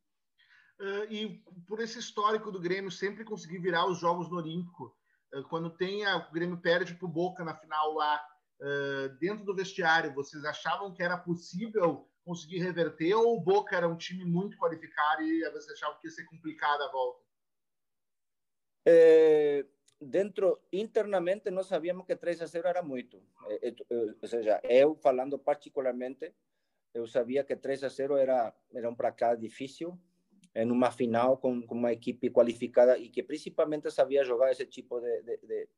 [0.80, 4.96] Uh, e por esse histórico do Grêmio sempre conseguir virar os jogos no Olímpico,
[5.34, 8.26] uh, quando tem a, o Grêmio perde para o Boca na final lá,
[8.62, 13.90] uh, dentro do vestiário, vocês achavam que era possível conseguir reverter ou o Boca era
[13.90, 17.24] um time muito qualificado e você achava que ia ser complicada a volta?
[18.86, 19.66] É,
[20.00, 23.22] dentro, internamente, nós sabíamos que 3 a 0 era muito.
[23.48, 23.76] É, é,
[24.22, 26.34] ou seja, eu falando particularmente,
[26.94, 30.00] eu sabia que 3 a 0 era, era um placar difícil,
[30.56, 35.00] em uma final com, com, uma equipe qualificada e que principalmente sabia jogar esse tipo
[35.00, 35.70] de, de, de,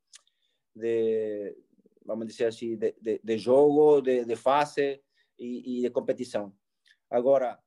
[0.75, 1.57] de
[2.05, 5.01] vamos dizer assim, de, jogo, de, fase
[5.37, 6.55] e, e, de competição.
[7.09, 7.59] Agora,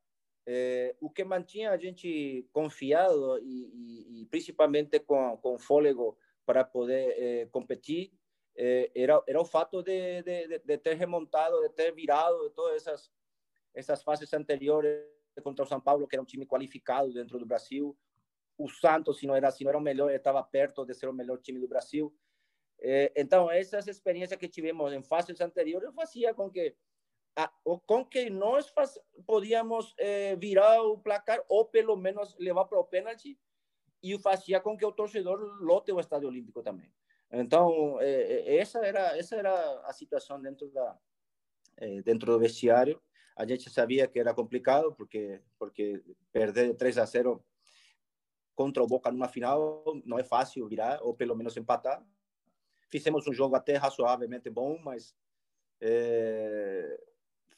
[0.46, 6.64] eh, o que mantinha a gente confiado e, e, e principalmente com, com fôlego para
[6.64, 8.12] poder eh, competir
[8.56, 13.10] eh, era, era o fato de, de, ter remontado, de ter virado de todas essas,
[13.74, 15.02] essas fases anteriores
[15.42, 17.96] contra o São Paulo, que era um time qualificado dentro do Brasil.
[18.56, 21.12] O Santos, se não era, se não era o melhor, estava perto de ser o
[21.12, 22.14] melhor time do Brasil.
[22.80, 26.74] Eh, então, essas experiências que tivemos em fases anteriores fazia com que
[27.84, 32.84] com que nós faz, podíamos eh, virar o placar ou pelo menos levar para o
[32.84, 33.36] pênalti
[34.00, 36.92] e fazia com que o torcedor lote o Estádio Olímpico também.
[37.32, 40.96] Então, eh, essa era essa era a situação dentro da
[42.04, 43.02] dentro do vestiário
[43.36, 47.44] a gente sabia que era complicado porque porque perder 3 a 0
[48.54, 52.04] contra o Boca numa final não é fácil virar ou pelo menos empatar.
[52.88, 55.16] Fizemos um jogo até razoavelmente bom, mas
[55.80, 57.00] é,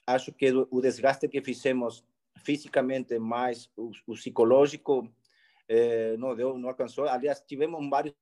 [0.07, 2.05] acho que o desgaste que fizemos
[2.39, 5.12] fisicamente mais o, o psicológico
[5.69, 7.07] é, não deu, não alcançou.
[7.07, 8.15] Aliás, tivemos vários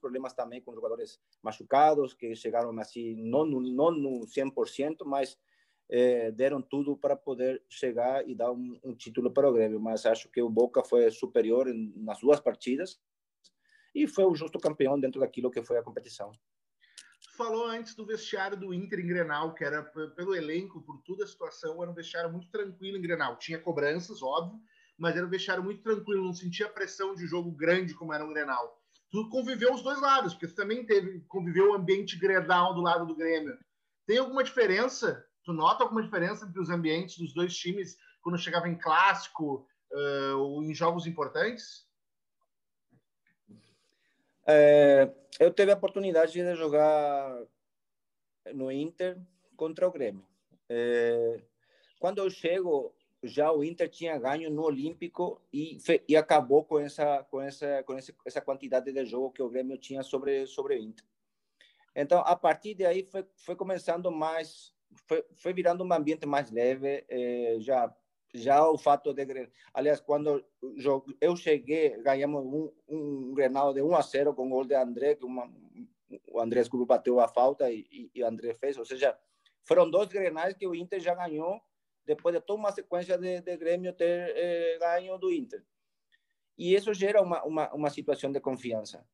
[0.00, 5.38] problemas também com jogadores machucados que chegaram assim não não no 100%, mas
[5.90, 10.06] é, deram tudo para poder chegar e dar um, um, título para o Grêmio, mas
[10.06, 13.00] acho que o Boca foi superior em, nas duas partidas
[13.92, 16.30] e foi o justo campeão dentro daquilo que foi a competição.
[17.36, 21.26] Falou antes do vestiário do Inter em Grenal, que era pelo elenco, por toda a
[21.26, 23.36] situação, era um vestiário muito tranquilo em Grenal.
[23.36, 24.60] Tinha cobranças, óbvio,
[24.96, 28.32] mas era um vestiário muito tranquilo, não sentia pressão de jogo grande como era um
[28.32, 28.80] Grenal.
[29.10, 33.06] Tu conviveu os dois lados, porque tu também teve, conviveu o ambiente Grenal do lado
[33.06, 33.58] do Grêmio.
[34.06, 38.68] Tem alguma diferença Tu nota alguma diferença entre os ambientes dos dois times quando chegava
[38.68, 41.88] em clássico uh, ou em jogos importantes?
[44.46, 47.36] É, eu tive a oportunidade de jogar
[48.54, 49.18] no Inter
[49.56, 50.24] contra o Grêmio.
[50.68, 51.42] É,
[51.98, 57.24] quando eu chego, já o Inter tinha ganho no Olímpico e, e acabou com essa
[57.24, 61.04] com essa com essa quantidade de jogo que o Grêmio tinha sobre sobre o Inter.
[61.92, 66.50] Então, a partir de aí foi foi começando mais foi, foi virando um ambiente mais
[66.50, 67.94] leve, eh, já
[68.32, 69.26] já o fato de
[69.74, 70.44] aliás quando
[71.20, 75.16] eu cheguei ganhamos um, um Grenal de 1 a 0 com o gol de André
[75.16, 75.50] que uma,
[76.28, 78.76] o André Escuro bateu a falta e, e, o André fez.
[78.78, 79.18] Ou seja
[79.62, 81.60] foram dois Grenais que o Inter já ganhou
[82.04, 85.64] depois de toda uma sequência de, de Grêmio ter eh, ganho do Inter.
[86.56, 89.04] E isso gera uma, uma, uma situação de confiança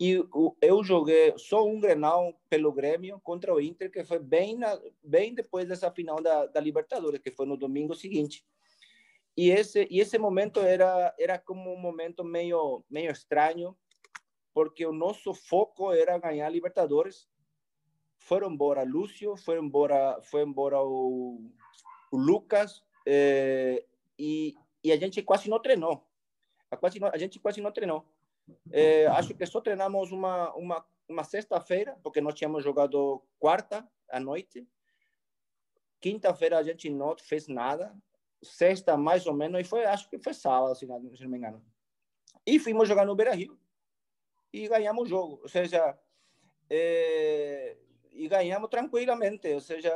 [0.00, 0.26] e
[0.62, 5.34] eu joguei só um Grenal pelo Grêmio contra o Inter, que foi bem, na, bem
[5.34, 8.42] depois dessa final da, da Libertadores, que foi no domingo seguinte.
[9.36, 13.76] E esse, e esse momento era, era como um momento meio, meio estranho,
[14.54, 17.28] porque o nosso foco era ganhar Libertadores.
[18.18, 21.42] Foram embora Lúcio, foi embora, foi embora o,
[22.10, 23.84] o Lucas, eh,
[24.18, 26.02] e, e a gente quase não treinou.
[26.70, 28.06] A, quase não, a gente quase não treinou
[28.70, 34.20] é, acho que só treinamos uma, uma, uma sexta-feira, porque nós tínhamos jogado quarta à
[34.20, 34.66] noite.
[36.00, 37.94] Quinta-feira a gente não fez nada.
[38.42, 41.62] Sexta, mais ou menos, e foi, acho que foi sábado, se não, me engano.
[42.46, 43.58] E fomos jogar no Beira Rio
[44.52, 45.40] e ganhamos o jogo.
[45.42, 45.98] Ou seja,
[46.68, 47.76] é,
[48.12, 49.52] e ganhamos tranquilamente.
[49.52, 49.92] Ou seja,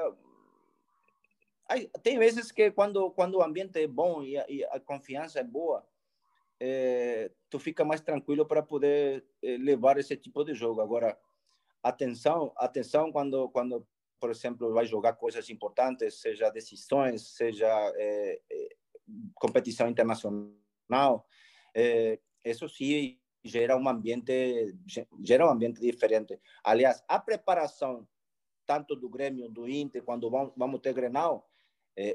[2.02, 5.44] tem vezes que quando, quando o ambiente é bom e a, e a confiança é
[5.44, 5.86] boa,
[6.60, 10.80] é, tu fica mais tranquilo para poder é, levar esse tipo de jogo.
[10.80, 11.18] Agora,
[11.82, 13.86] atenção, atenção quando quando
[14.20, 18.40] por exemplo vai jogar coisas importantes, seja decisões, seja é,
[19.34, 21.26] competição internacional,
[22.44, 24.74] isso sim gera um ambiente
[25.22, 26.40] gera um ambiente diferente.
[26.62, 28.08] Aliás, a preparação
[28.64, 31.46] tanto do Grêmio, do Inter, quando vamos, vamos ter Grenal,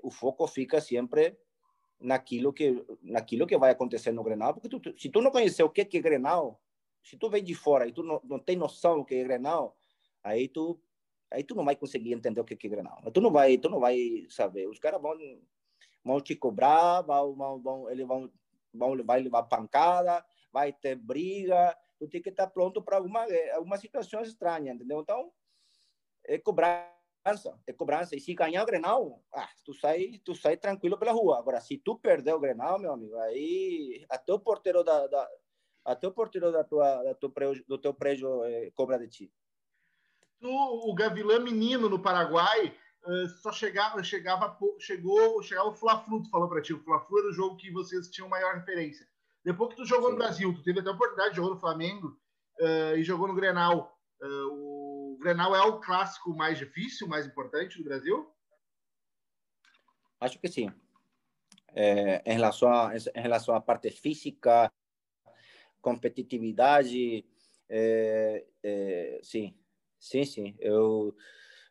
[0.01, 1.37] o foco fica sempre
[1.99, 5.69] naquilo que naquilo que vai acontecer no Grenal, porque tu, se tu não conhecer o
[5.69, 6.61] que é Grenal,
[7.03, 9.75] se tu vem de fora e tu não, não tem noção do que é Grenal,
[10.23, 10.79] aí tu
[11.31, 13.01] aí tu não vai conseguir entender o que é Grenal.
[13.13, 14.67] Tu não vai, tu não vai saber.
[14.67, 15.17] Os caras vão
[16.03, 18.31] vão te cobrar, vão, vão, vão eles vão
[18.73, 23.77] vão vai levar pancada, vai ter briga, tu tem que estar pronto para alguma alguma
[23.77, 25.01] situação estranha, entendeu?
[25.01, 25.31] Então,
[26.25, 28.15] é cobrar cobrança, é cobrança.
[28.15, 31.37] E se ganhar o Grenal, ah, tu sai, tu sai tranquilo pela rua.
[31.39, 35.29] Agora, se tu perder o Grenal, meu amigo, aí até o porteiro da, da
[35.85, 37.31] até o porteiro da tua, da tua
[37.67, 39.33] do teu prédio é, cobra de ti.
[40.39, 42.73] Tu, o Gavilã menino no Paraguai,
[43.05, 47.29] uh, só chegava, chegava, chegou, chegava o Fla-Flu, tu falou para ti, o Fla-Flu era
[47.29, 49.05] o jogo que vocês tinham maior referência.
[49.43, 50.13] Depois que tu jogou Sim.
[50.13, 52.07] no Brasil, tu teve até a oportunidade de jogar no Flamengo
[52.59, 53.97] uh, e jogou no Grenal.
[54.21, 54.68] Uh,
[55.19, 58.31] Grenal é o clássico mais difícil, mais importante do Brasil?
[60.19, 60.71] Acho que sim.
[61.75, 64.71] É, em, relação a, em relação à parte física,
[65.81, 67.25] competitividade,
[67.67, 69.53] é, é, sim,
[69.99, 70.55] sim, sim.
[70.59, 71.15] Eu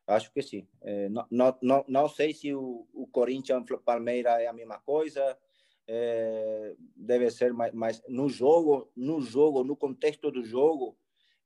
[0.06, 0.68] acho que sim.
[0.82, 5.38] É, não, não, não, não sei se o, o Corinthians, Palmeiras é a mesma coisa.
[5.86, 10.98] É, deve ser mais, mais no jogo, no jogo, no contexto do jogo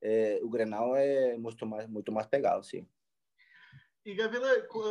[0.03, 2.87] é, o Grenal é muito mais, muito mais pegado, sim.
[4.05, 4.49] E Gavila,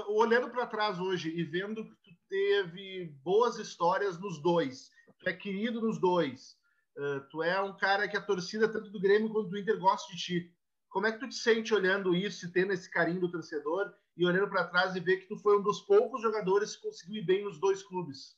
[0.07, 4.89] olhando para trás hoje e vendo que tu teve boas histórias nos dois,
[5.19, 6.57] tu é querido nos dois,
[6.97, 10.13] uh, tu é um cara que a torcida, tanto do Grêmio quanto do Inter, gosta
[10.13, 10.55] de ti.
[10.87, 14.25] Como é que tu te sente olhando isso e tendo esse carinho do torcedor e
[14.25, 17.25] olhando para trás e ver que tu foi um dos poucos jogadores que conseguiu ir
[17.25, 18.37] bem nos dois clubes?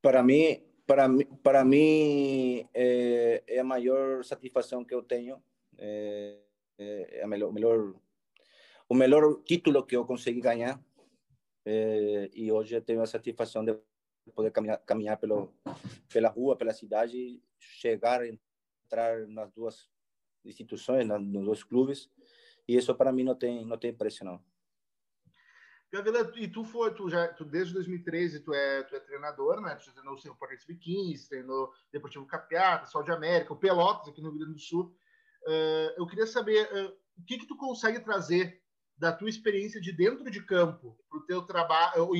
[0.00, 1.08] Para mim, para
[1.42, 5.42] para mim é, é, a maior satisfação que eu tenho,
[5.78, 6.38] é,
[6.78, 7.94] é melhor, melhor,
[8.88, 10.80] o melhor título que eu consegui ganhar.
[11.66, 13.74] É, e hoje eu tenho a satisfação de
[14.34, 15.52] poder caminhar, caminhar pelo,
[16.12, 19.90] pela rua, pela cidade, chegar, entrar nas duas
[20.44, 22.10] instituições, nos dois clubes.
[22.68, 24.42] E isso para mim não tem, não tem preço, não.
[25.94, 29.76] Gavila, e tu foi, tu já, tu desde 2013 tu é, tu é treinador, né?
[29.76, 34.08] Tu já treinou o Cerro Portense Sub-15, treinou Deportivo Capiata, Sol de América, o Pelotas
[34.08, 34.92] aqui no Rio Grande do Sul.
[35.46, 38.60] Uh, eu queria saber uh, o que que tu consegue trazer
[38.98, 42.10] da tua experiência de dentro de campo para o teu trabalho,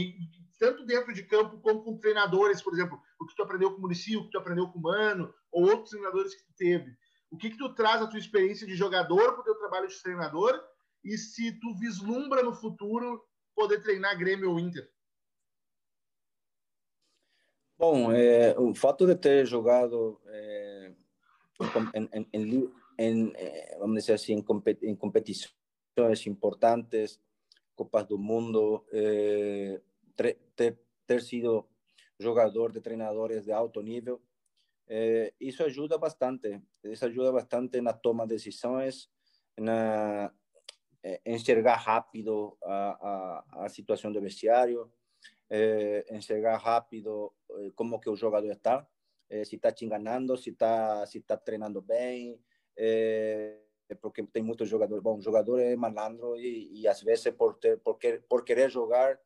[0.56, 3.80] tanto dentro de campo como com treinadores, por exemplo, o que tu aprendeu com o
[3.80, 6.96] Muricy, o que tu aprendeu com o Mano, ou outros treinadores que tu teve.
[7.28, 10.00] O que que tu traz a tua experiência de jogador para o teu trabalho de
[10.00, 10.62] treinador
[11.04, 13.20] e se tu vislumbra no futuro
[13.54, 14.90] poder treinar Grêmio ou Inter?
[17.76, 20.92] Bom, é, o fato de ter jogado é,
[21.94, 24.42] em, em, em, é, vamos dizer assim,
[24.82, 27.20] em competições importantes,
[27.74, 29.80] Copas do Mundo, é,
[30.54, 31.68] ter, ter sido
[32.18, 34.22] jogador de treinadores de alto nível,
[34.86, 36.60] é, isso ajuda bastante.
[36.82, 39.10] Isso ajuda bastante na toma de decisões,
[39.58, 40.32] na,
[41.04, 44.90] é, enxergar rápido a, a, a, situação do vestiário,
[45.50, 48.88] é, enxergar rápido é, como que o jogador está,
[49.44, 52.40] se está te enganando, se está se tá treinando bem,
[54.00, 57.78] porque tem muitos jogadores, bom, o jogador é malandro e, e às vezes por, ter,
[57.80, 59.18] por, quer, por querer jogar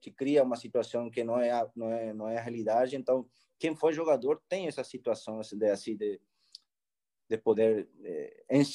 [0.00, 3.74] te cria uma situação que não é, não é, não é a realidade, então quem
[3.76, 6.20] foi jogador tem essa situação de, assim, de,
[7.30, 7.88] de poder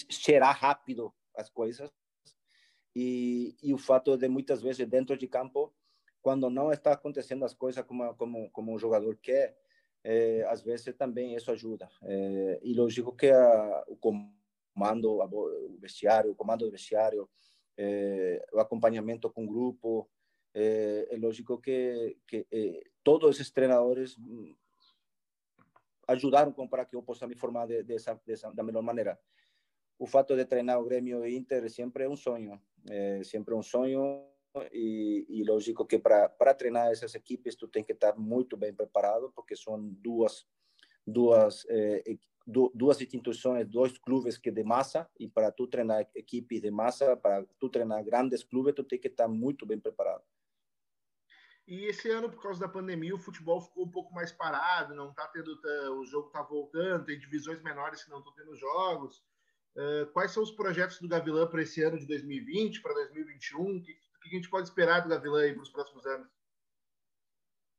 [0.10, 1.92] cheirar rápido as coisas.
[2.96, 5.74] E, e o fato de muitas vezes dentro de campo,
[6.22, 9.58] quando não está acontecendo as coisas como como como um jogador quer,
[10.02, 11.90] eh, às vezes também isso ajuda.
[12.04, 17.30] Eh, e lógico que a, o comando, a, o vestiário, o comando do vestiário,
[18.54, 20.10] o acompanhamento com o grupo,
[20.54, 22.48] é, é lógico que, que
[23.04, 24.16] todos esses treinadores
[26.08, 27.84] ajudaram para que eu possa me formar de,
[28.54, 29.20] da melhor maneira.
[29.98, 33.64] O fato de treinar o Grêmio e Inter sempre é um sonho, é sempre um
[33.64, 34.26] sonho
[34.72, 39.32] e, lógico que para para treinar essas equipes tu tem que estar muito bem preparado
[39.36, 40.46] porque são duas
[41.06, 42.04] duas é,
[42.46, 47.44] duas instituições, dois clubes que de massa e para tu treinar equipes de massa, para
[47.60, 50.24] tu treinar grandes clubes, tu tem que estar muito bem preparado.
[51.68, 55.12] E esse ano, por causa da pandemia, o futebol ficou um pouco mais parado, não
[55.14, 55.60] tá tendo,
[56.00, 59.24] o jogo tá voltando, tem divisões menores que não estão tendo jogos.
[59.76, 63.78] Uh, quais são os projetos do Gavilã para esse ano de 2020, para 2021?
[63.78, 66.28] O que, que, a gente pode esperar do Gavilã para os próximos anos?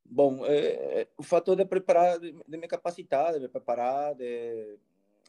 [0.05, 4.77] Bom, é, o fator de preparar, de, me capacitar, de me preparar, de,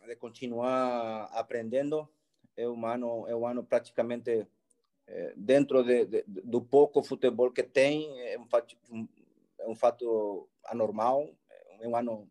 [0.06, 2.08] de continuar aprendendo,
[2.56, 4.46] é um ano, é um ano praticamente
[5.36, 9.08] dentro de, de, do pouco futebol que tem, é um fato, um,
[9.58, 11.28] é um fato anormal,
[11.80, 12.30] é um ano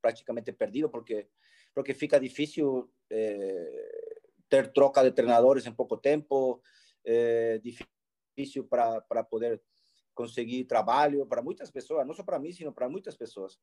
[0.00, 1.28] praticamente perdido, porque,
[1.74, 4.12] porque fica difícil é,
[4.48, 6.62] ter troca de treinadores em pouco tempo,
[7.04, 9.60] é difícil para poder
[10.14, 13.58] conseguir trabalho para muitas pessoas, não só para mim, sino para muitas pessoas.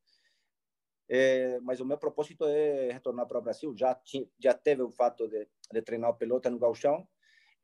[1.08, 3.74] É, mas o meu propósito é retornar para o Brasil.
[3.76, 4.00] Já
[4.38, 7.06] já teve o fato de, de treinar pelota no gauchão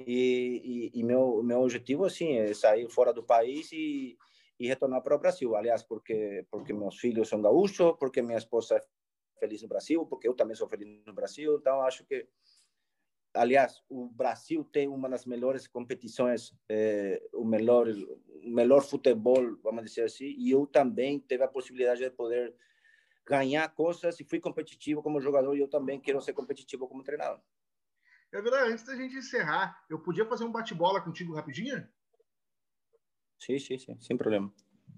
[0.01, 4.16] e, e, e, meu meu objetivo assim é sair fora do país e,
[4.59, 5.57] e retornar para o Brasil.
[5.57, 8.80] Aliás, porque porque meus filhos são gaúchos, porque minha esposa é
[9.38, 11.57] feliz no Brasil, porque eu também sou feliz no Brasil.
[11.57, 12.26] Então acho que
[13.36, 19.84] aliás, o Brasil tem uma das melhores competições, eh, o melhor, o melhor futebol, vamos
[19.84, 22.55] dizer assim, e eu também tive a possibilidade de poder
[23.26, 27.40] ganhar coisas e fui competitivo como jogador e eu também quero ser competitivo como treinador.
[28.33, 31.87] É verdade, antes da gente encerrar, eu podia fazer um bate-bola contigo rapidinho?
[33.39, 34.53] Sim, sim, sim, sem problema.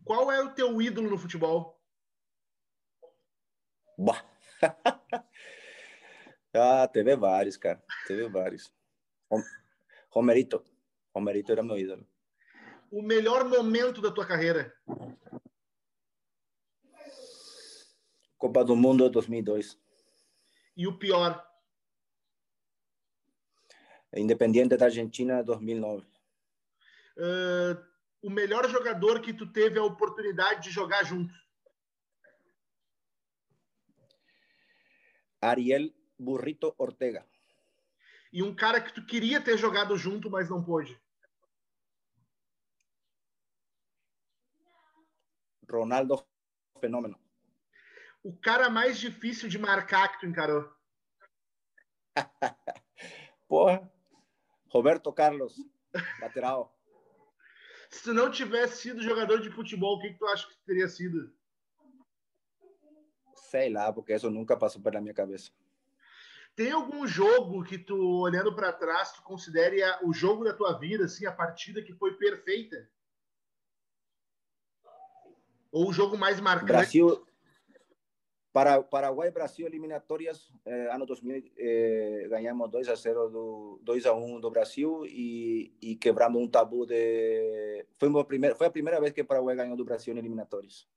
[0.04, 1.80] Qual é o teu ídolo no futebol?
[3.98, 4.24] Bah.
[6.54, 7.80] Ah, teve vários, cara.
[8.06, 8.72] Teve vários.
[10.10, 10.64] Romerito.
[11.14, 12.08] Romerito era meu ídolo.
[12.90, 14.74] O melhor momento da tua carreira?
[18.38, 19.78] Copa do Mundo 2002.
[20.76, 21.47] E o pior?
[24.14, 26.06] Independiente da Argentina 2009.
[27.16, 27.88] Uh,
[28.22, 31.34] o melhor jogador que tu teve a oportunidade de jogar junto?
[35.40, 37.26] Ariel Burrito Ortega.
[38.32, 41.00] E um cara que tu queria ter jogado junto, mas não pôde.
[45.70, 46.26] Ronaldo
[46.80, 47.18] Fenômeno.
[48.22, 50.70] O cara mais difícil de marcar que tu encarou.
[53.48, 53.97] Porra.
[54.68, 55.56] Roberto Carlos,
[56.20, 56.74] lateral.
[57.90, 60.88] Se tu não tivesse sido jogador de futebol, o que, que tu acha que teria
[60.88, 61.32] sido?
[63.34, 65.50] Sei lá, porque isso nunca passou pela minha cabeça.
[66.54, 71.04] Tem algum jogo que tu, olhando para trás, tu considere o jogo da tua vida,
[71.04, 72.90] assim, a partida que foi perfeita?
[75.70, 76.72] Ou o jogo mais marcante?
[76.72, 77.27] Brasil,
[78.58, 84.12] para Paraguai Brasil eliminatórias eh, ano 2000 eh, ganhamos 2 a 0 do 2 a
[84.12, 89.00] 1 do Brasil e, e quebramos um tabu de foi a primeira foi a primeira
[89.00, 90.88] vez que o Paraguai ganhou do Brasil em eliminatórias.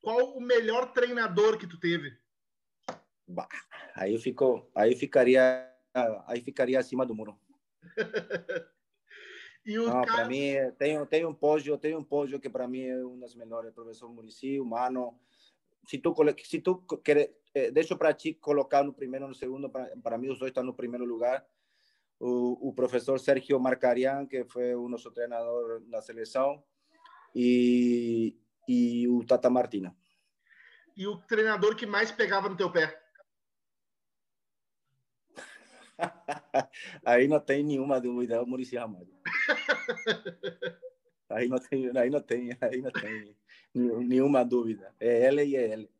[0.00, 2.16] Qual o melhor treinador que tu teve?
[3.26, 3.48] Bah,
[3.96, 5.68] aí eu fico, aí ficaria,
[6.28, 7.36] aí ficaria acima do muro.
[9.66, 10.06] e o Não, cara...
[10.06, 13.34] para mim tem tem um pódio, tem um pódio que para mim é um dos
[13.34, 15.18] melhores, professor Murici, humano.
[15.88, 16.14] Se tu
[16.44, 17.32] se tu quer,
[17.72, 21.06] deixa para ti colocar no primeiro, no segundo, para mim os dois estão no primeiro
[21.06, 21.42] lugar.
[22.20, 26.62] O, o professor Sergio Marcarian, que foi o nosso treinador na seleção,
[27.34, 28.36] e,
[28.68, 29.96] e o Tata Martina.
[30.94, 33.00] E o treinador que mais pegava no teu pé?
[37.02, 39.08] aí não tem nenhuma dúvida, é o Murici Ramalho.
[41.28, 43.36] aí não tem, aí não tem, aí não tem
[43.74, 44.94] nenhuma dúvida.
[44.98, 45.90] É ela e é ele.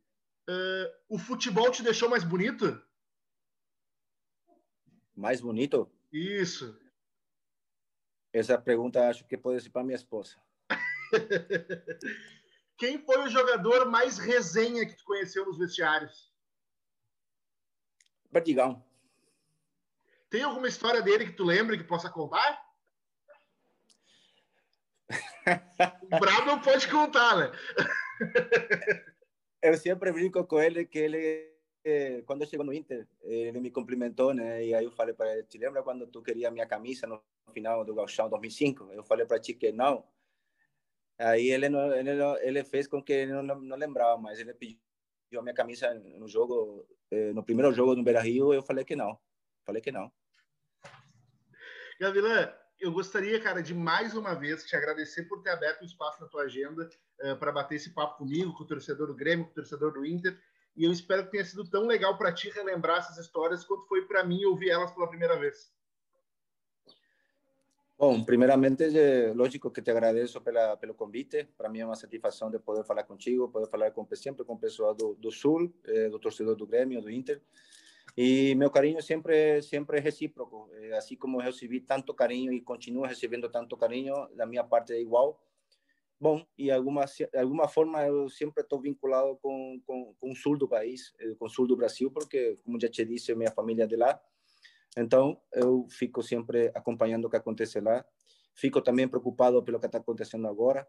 [0.49, 2.83] Uh, o futebol te deixou mais bonito?
[5.15, 5.91] Mais bonito?
[6.13, 6.79] Isso.
[8.33, 10.37] Essa pergunta acho que pode ser para minha esposa.
[12.79, 16.33] Quem foi o jogador mais resenha que tu conheceu nos vestiários?
[18.31, 18.85] Perdigão.
[20.31, 22.68] Tem alguma história dele que tu lembra que possa contar?
[26.03, 27.53] O Brabo não pode contar, né?
[29.63, 31.53] eu sempre brinco com ele que ele,
[31.85, 34.65] eh, quando chegou no Inter, ele me cumprimentou, né?
[34.65, 37.23] E aí eu falei para ele: Te lembra quando tu queria minha camisa no
[37.53, 38.93] final do Gauchão 2005?
[38.93, 40.05] Eu falei para ti que não.
[41.19, 44.55] Aí ele não, ele, não, ele fez com que ele não, não lembrava, mas ele
[44.55, 44.79] pediu
[45.39, 48.53] a minha camisa no jogo, eh, no primeiro jogo no Beira Rio.
[48.53, 49.19] Eu falei que não.
[49.65, 50.13] Falei que não.
[52.01, 56.21] Gavilã, eu gostaria, cara, de mais uma vez te agradecer por ter aberto um espaço
[56.21, 59.47] na tua agenda uh, eh, para bater esse papo comigo, com o torcedor do Grêmio,
[59.47, 60.39] com o torcedor do Inter.
[60.77, 64.03] E eu espero que tenha sido tão legal para ti relembrar essas histórias quanto foi
[64.07, 65.73] para mim ouvir elas pela primeira vez.
[67.99, 71.49] Bom, primeiramente, é lógico que te agradeço pela, pelo convite.
[71.59, 74.59] Para mim é uma satisfação de poder falar contigo, poder falar com, sempre com o
[74.59, 77.43] pessoal do, do Sul, eh, do torcedor do Grêmio, do Inter.
[78.17, 80.71] E meu carinho sempre sempre é recíproco.
[80.97, 85.01] Assim como eu recebi tanto carinho e continuo recebendo tanto carinho, da minha parte é
[85.01, 85.41] igual.
[86.21, 87.05] Bom, e alguma
[87.37, 91.49] alguma forma eu sempre estou vinculado com, com, com o sul do país, com o
[91.49, 94.21] sul do Brasil, porque, como já te disse, minha família é de lá.
[94.97, 98.05] Então, eu fico sempre acompanhando o que acontece lá.
[98.53, 100.89] Fico também preocupado pelo que está acontecendo agora.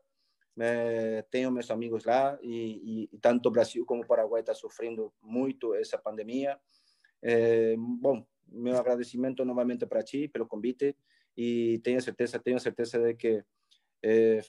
[0.57, 5.13] É, tenho meus amigos lá e, e, tanto o Brasil como o Paraguai está sofrendo
[5.21, 6.59] muito essa pandemia.
[7.21, 10.95] É, bom, meu agradecimento novamente para ti pelo convite
[11.35, 13.43] e tenho certeza, tenho certeza de que
[14.03, 14.41] é,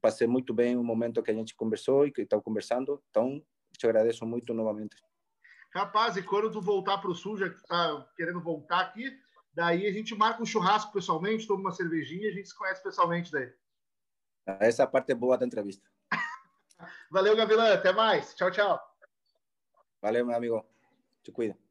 [0.00, 3.02] passei muito bem o momento que a gente conversou e que está conversando.
[3.10, 3.42] Então,
[3.76, 4.96] te agradeço muito novamente.
[5.74, 9.12] Rapaz, e quando tu voltar para o Sul, já que tu tá querendo voltar aqui,
[9.52, 12.82] daí a gente marca um churrasco pessoalmente, toma uma cervejinha e a gente se conhece
[12.82, 13.52] pessoalmente daí.
[14.46, 15.86] Essa parte é boa da entrevista.
[17.10, 17.74] Valeu, Gavilã.
[17.74, 18.34] Até mais.
[18.34, 18.80] Tchau, tchau.
[20.00, 20.64] Valeu, meu amigo.
[21.22, 21.65] Te cuida.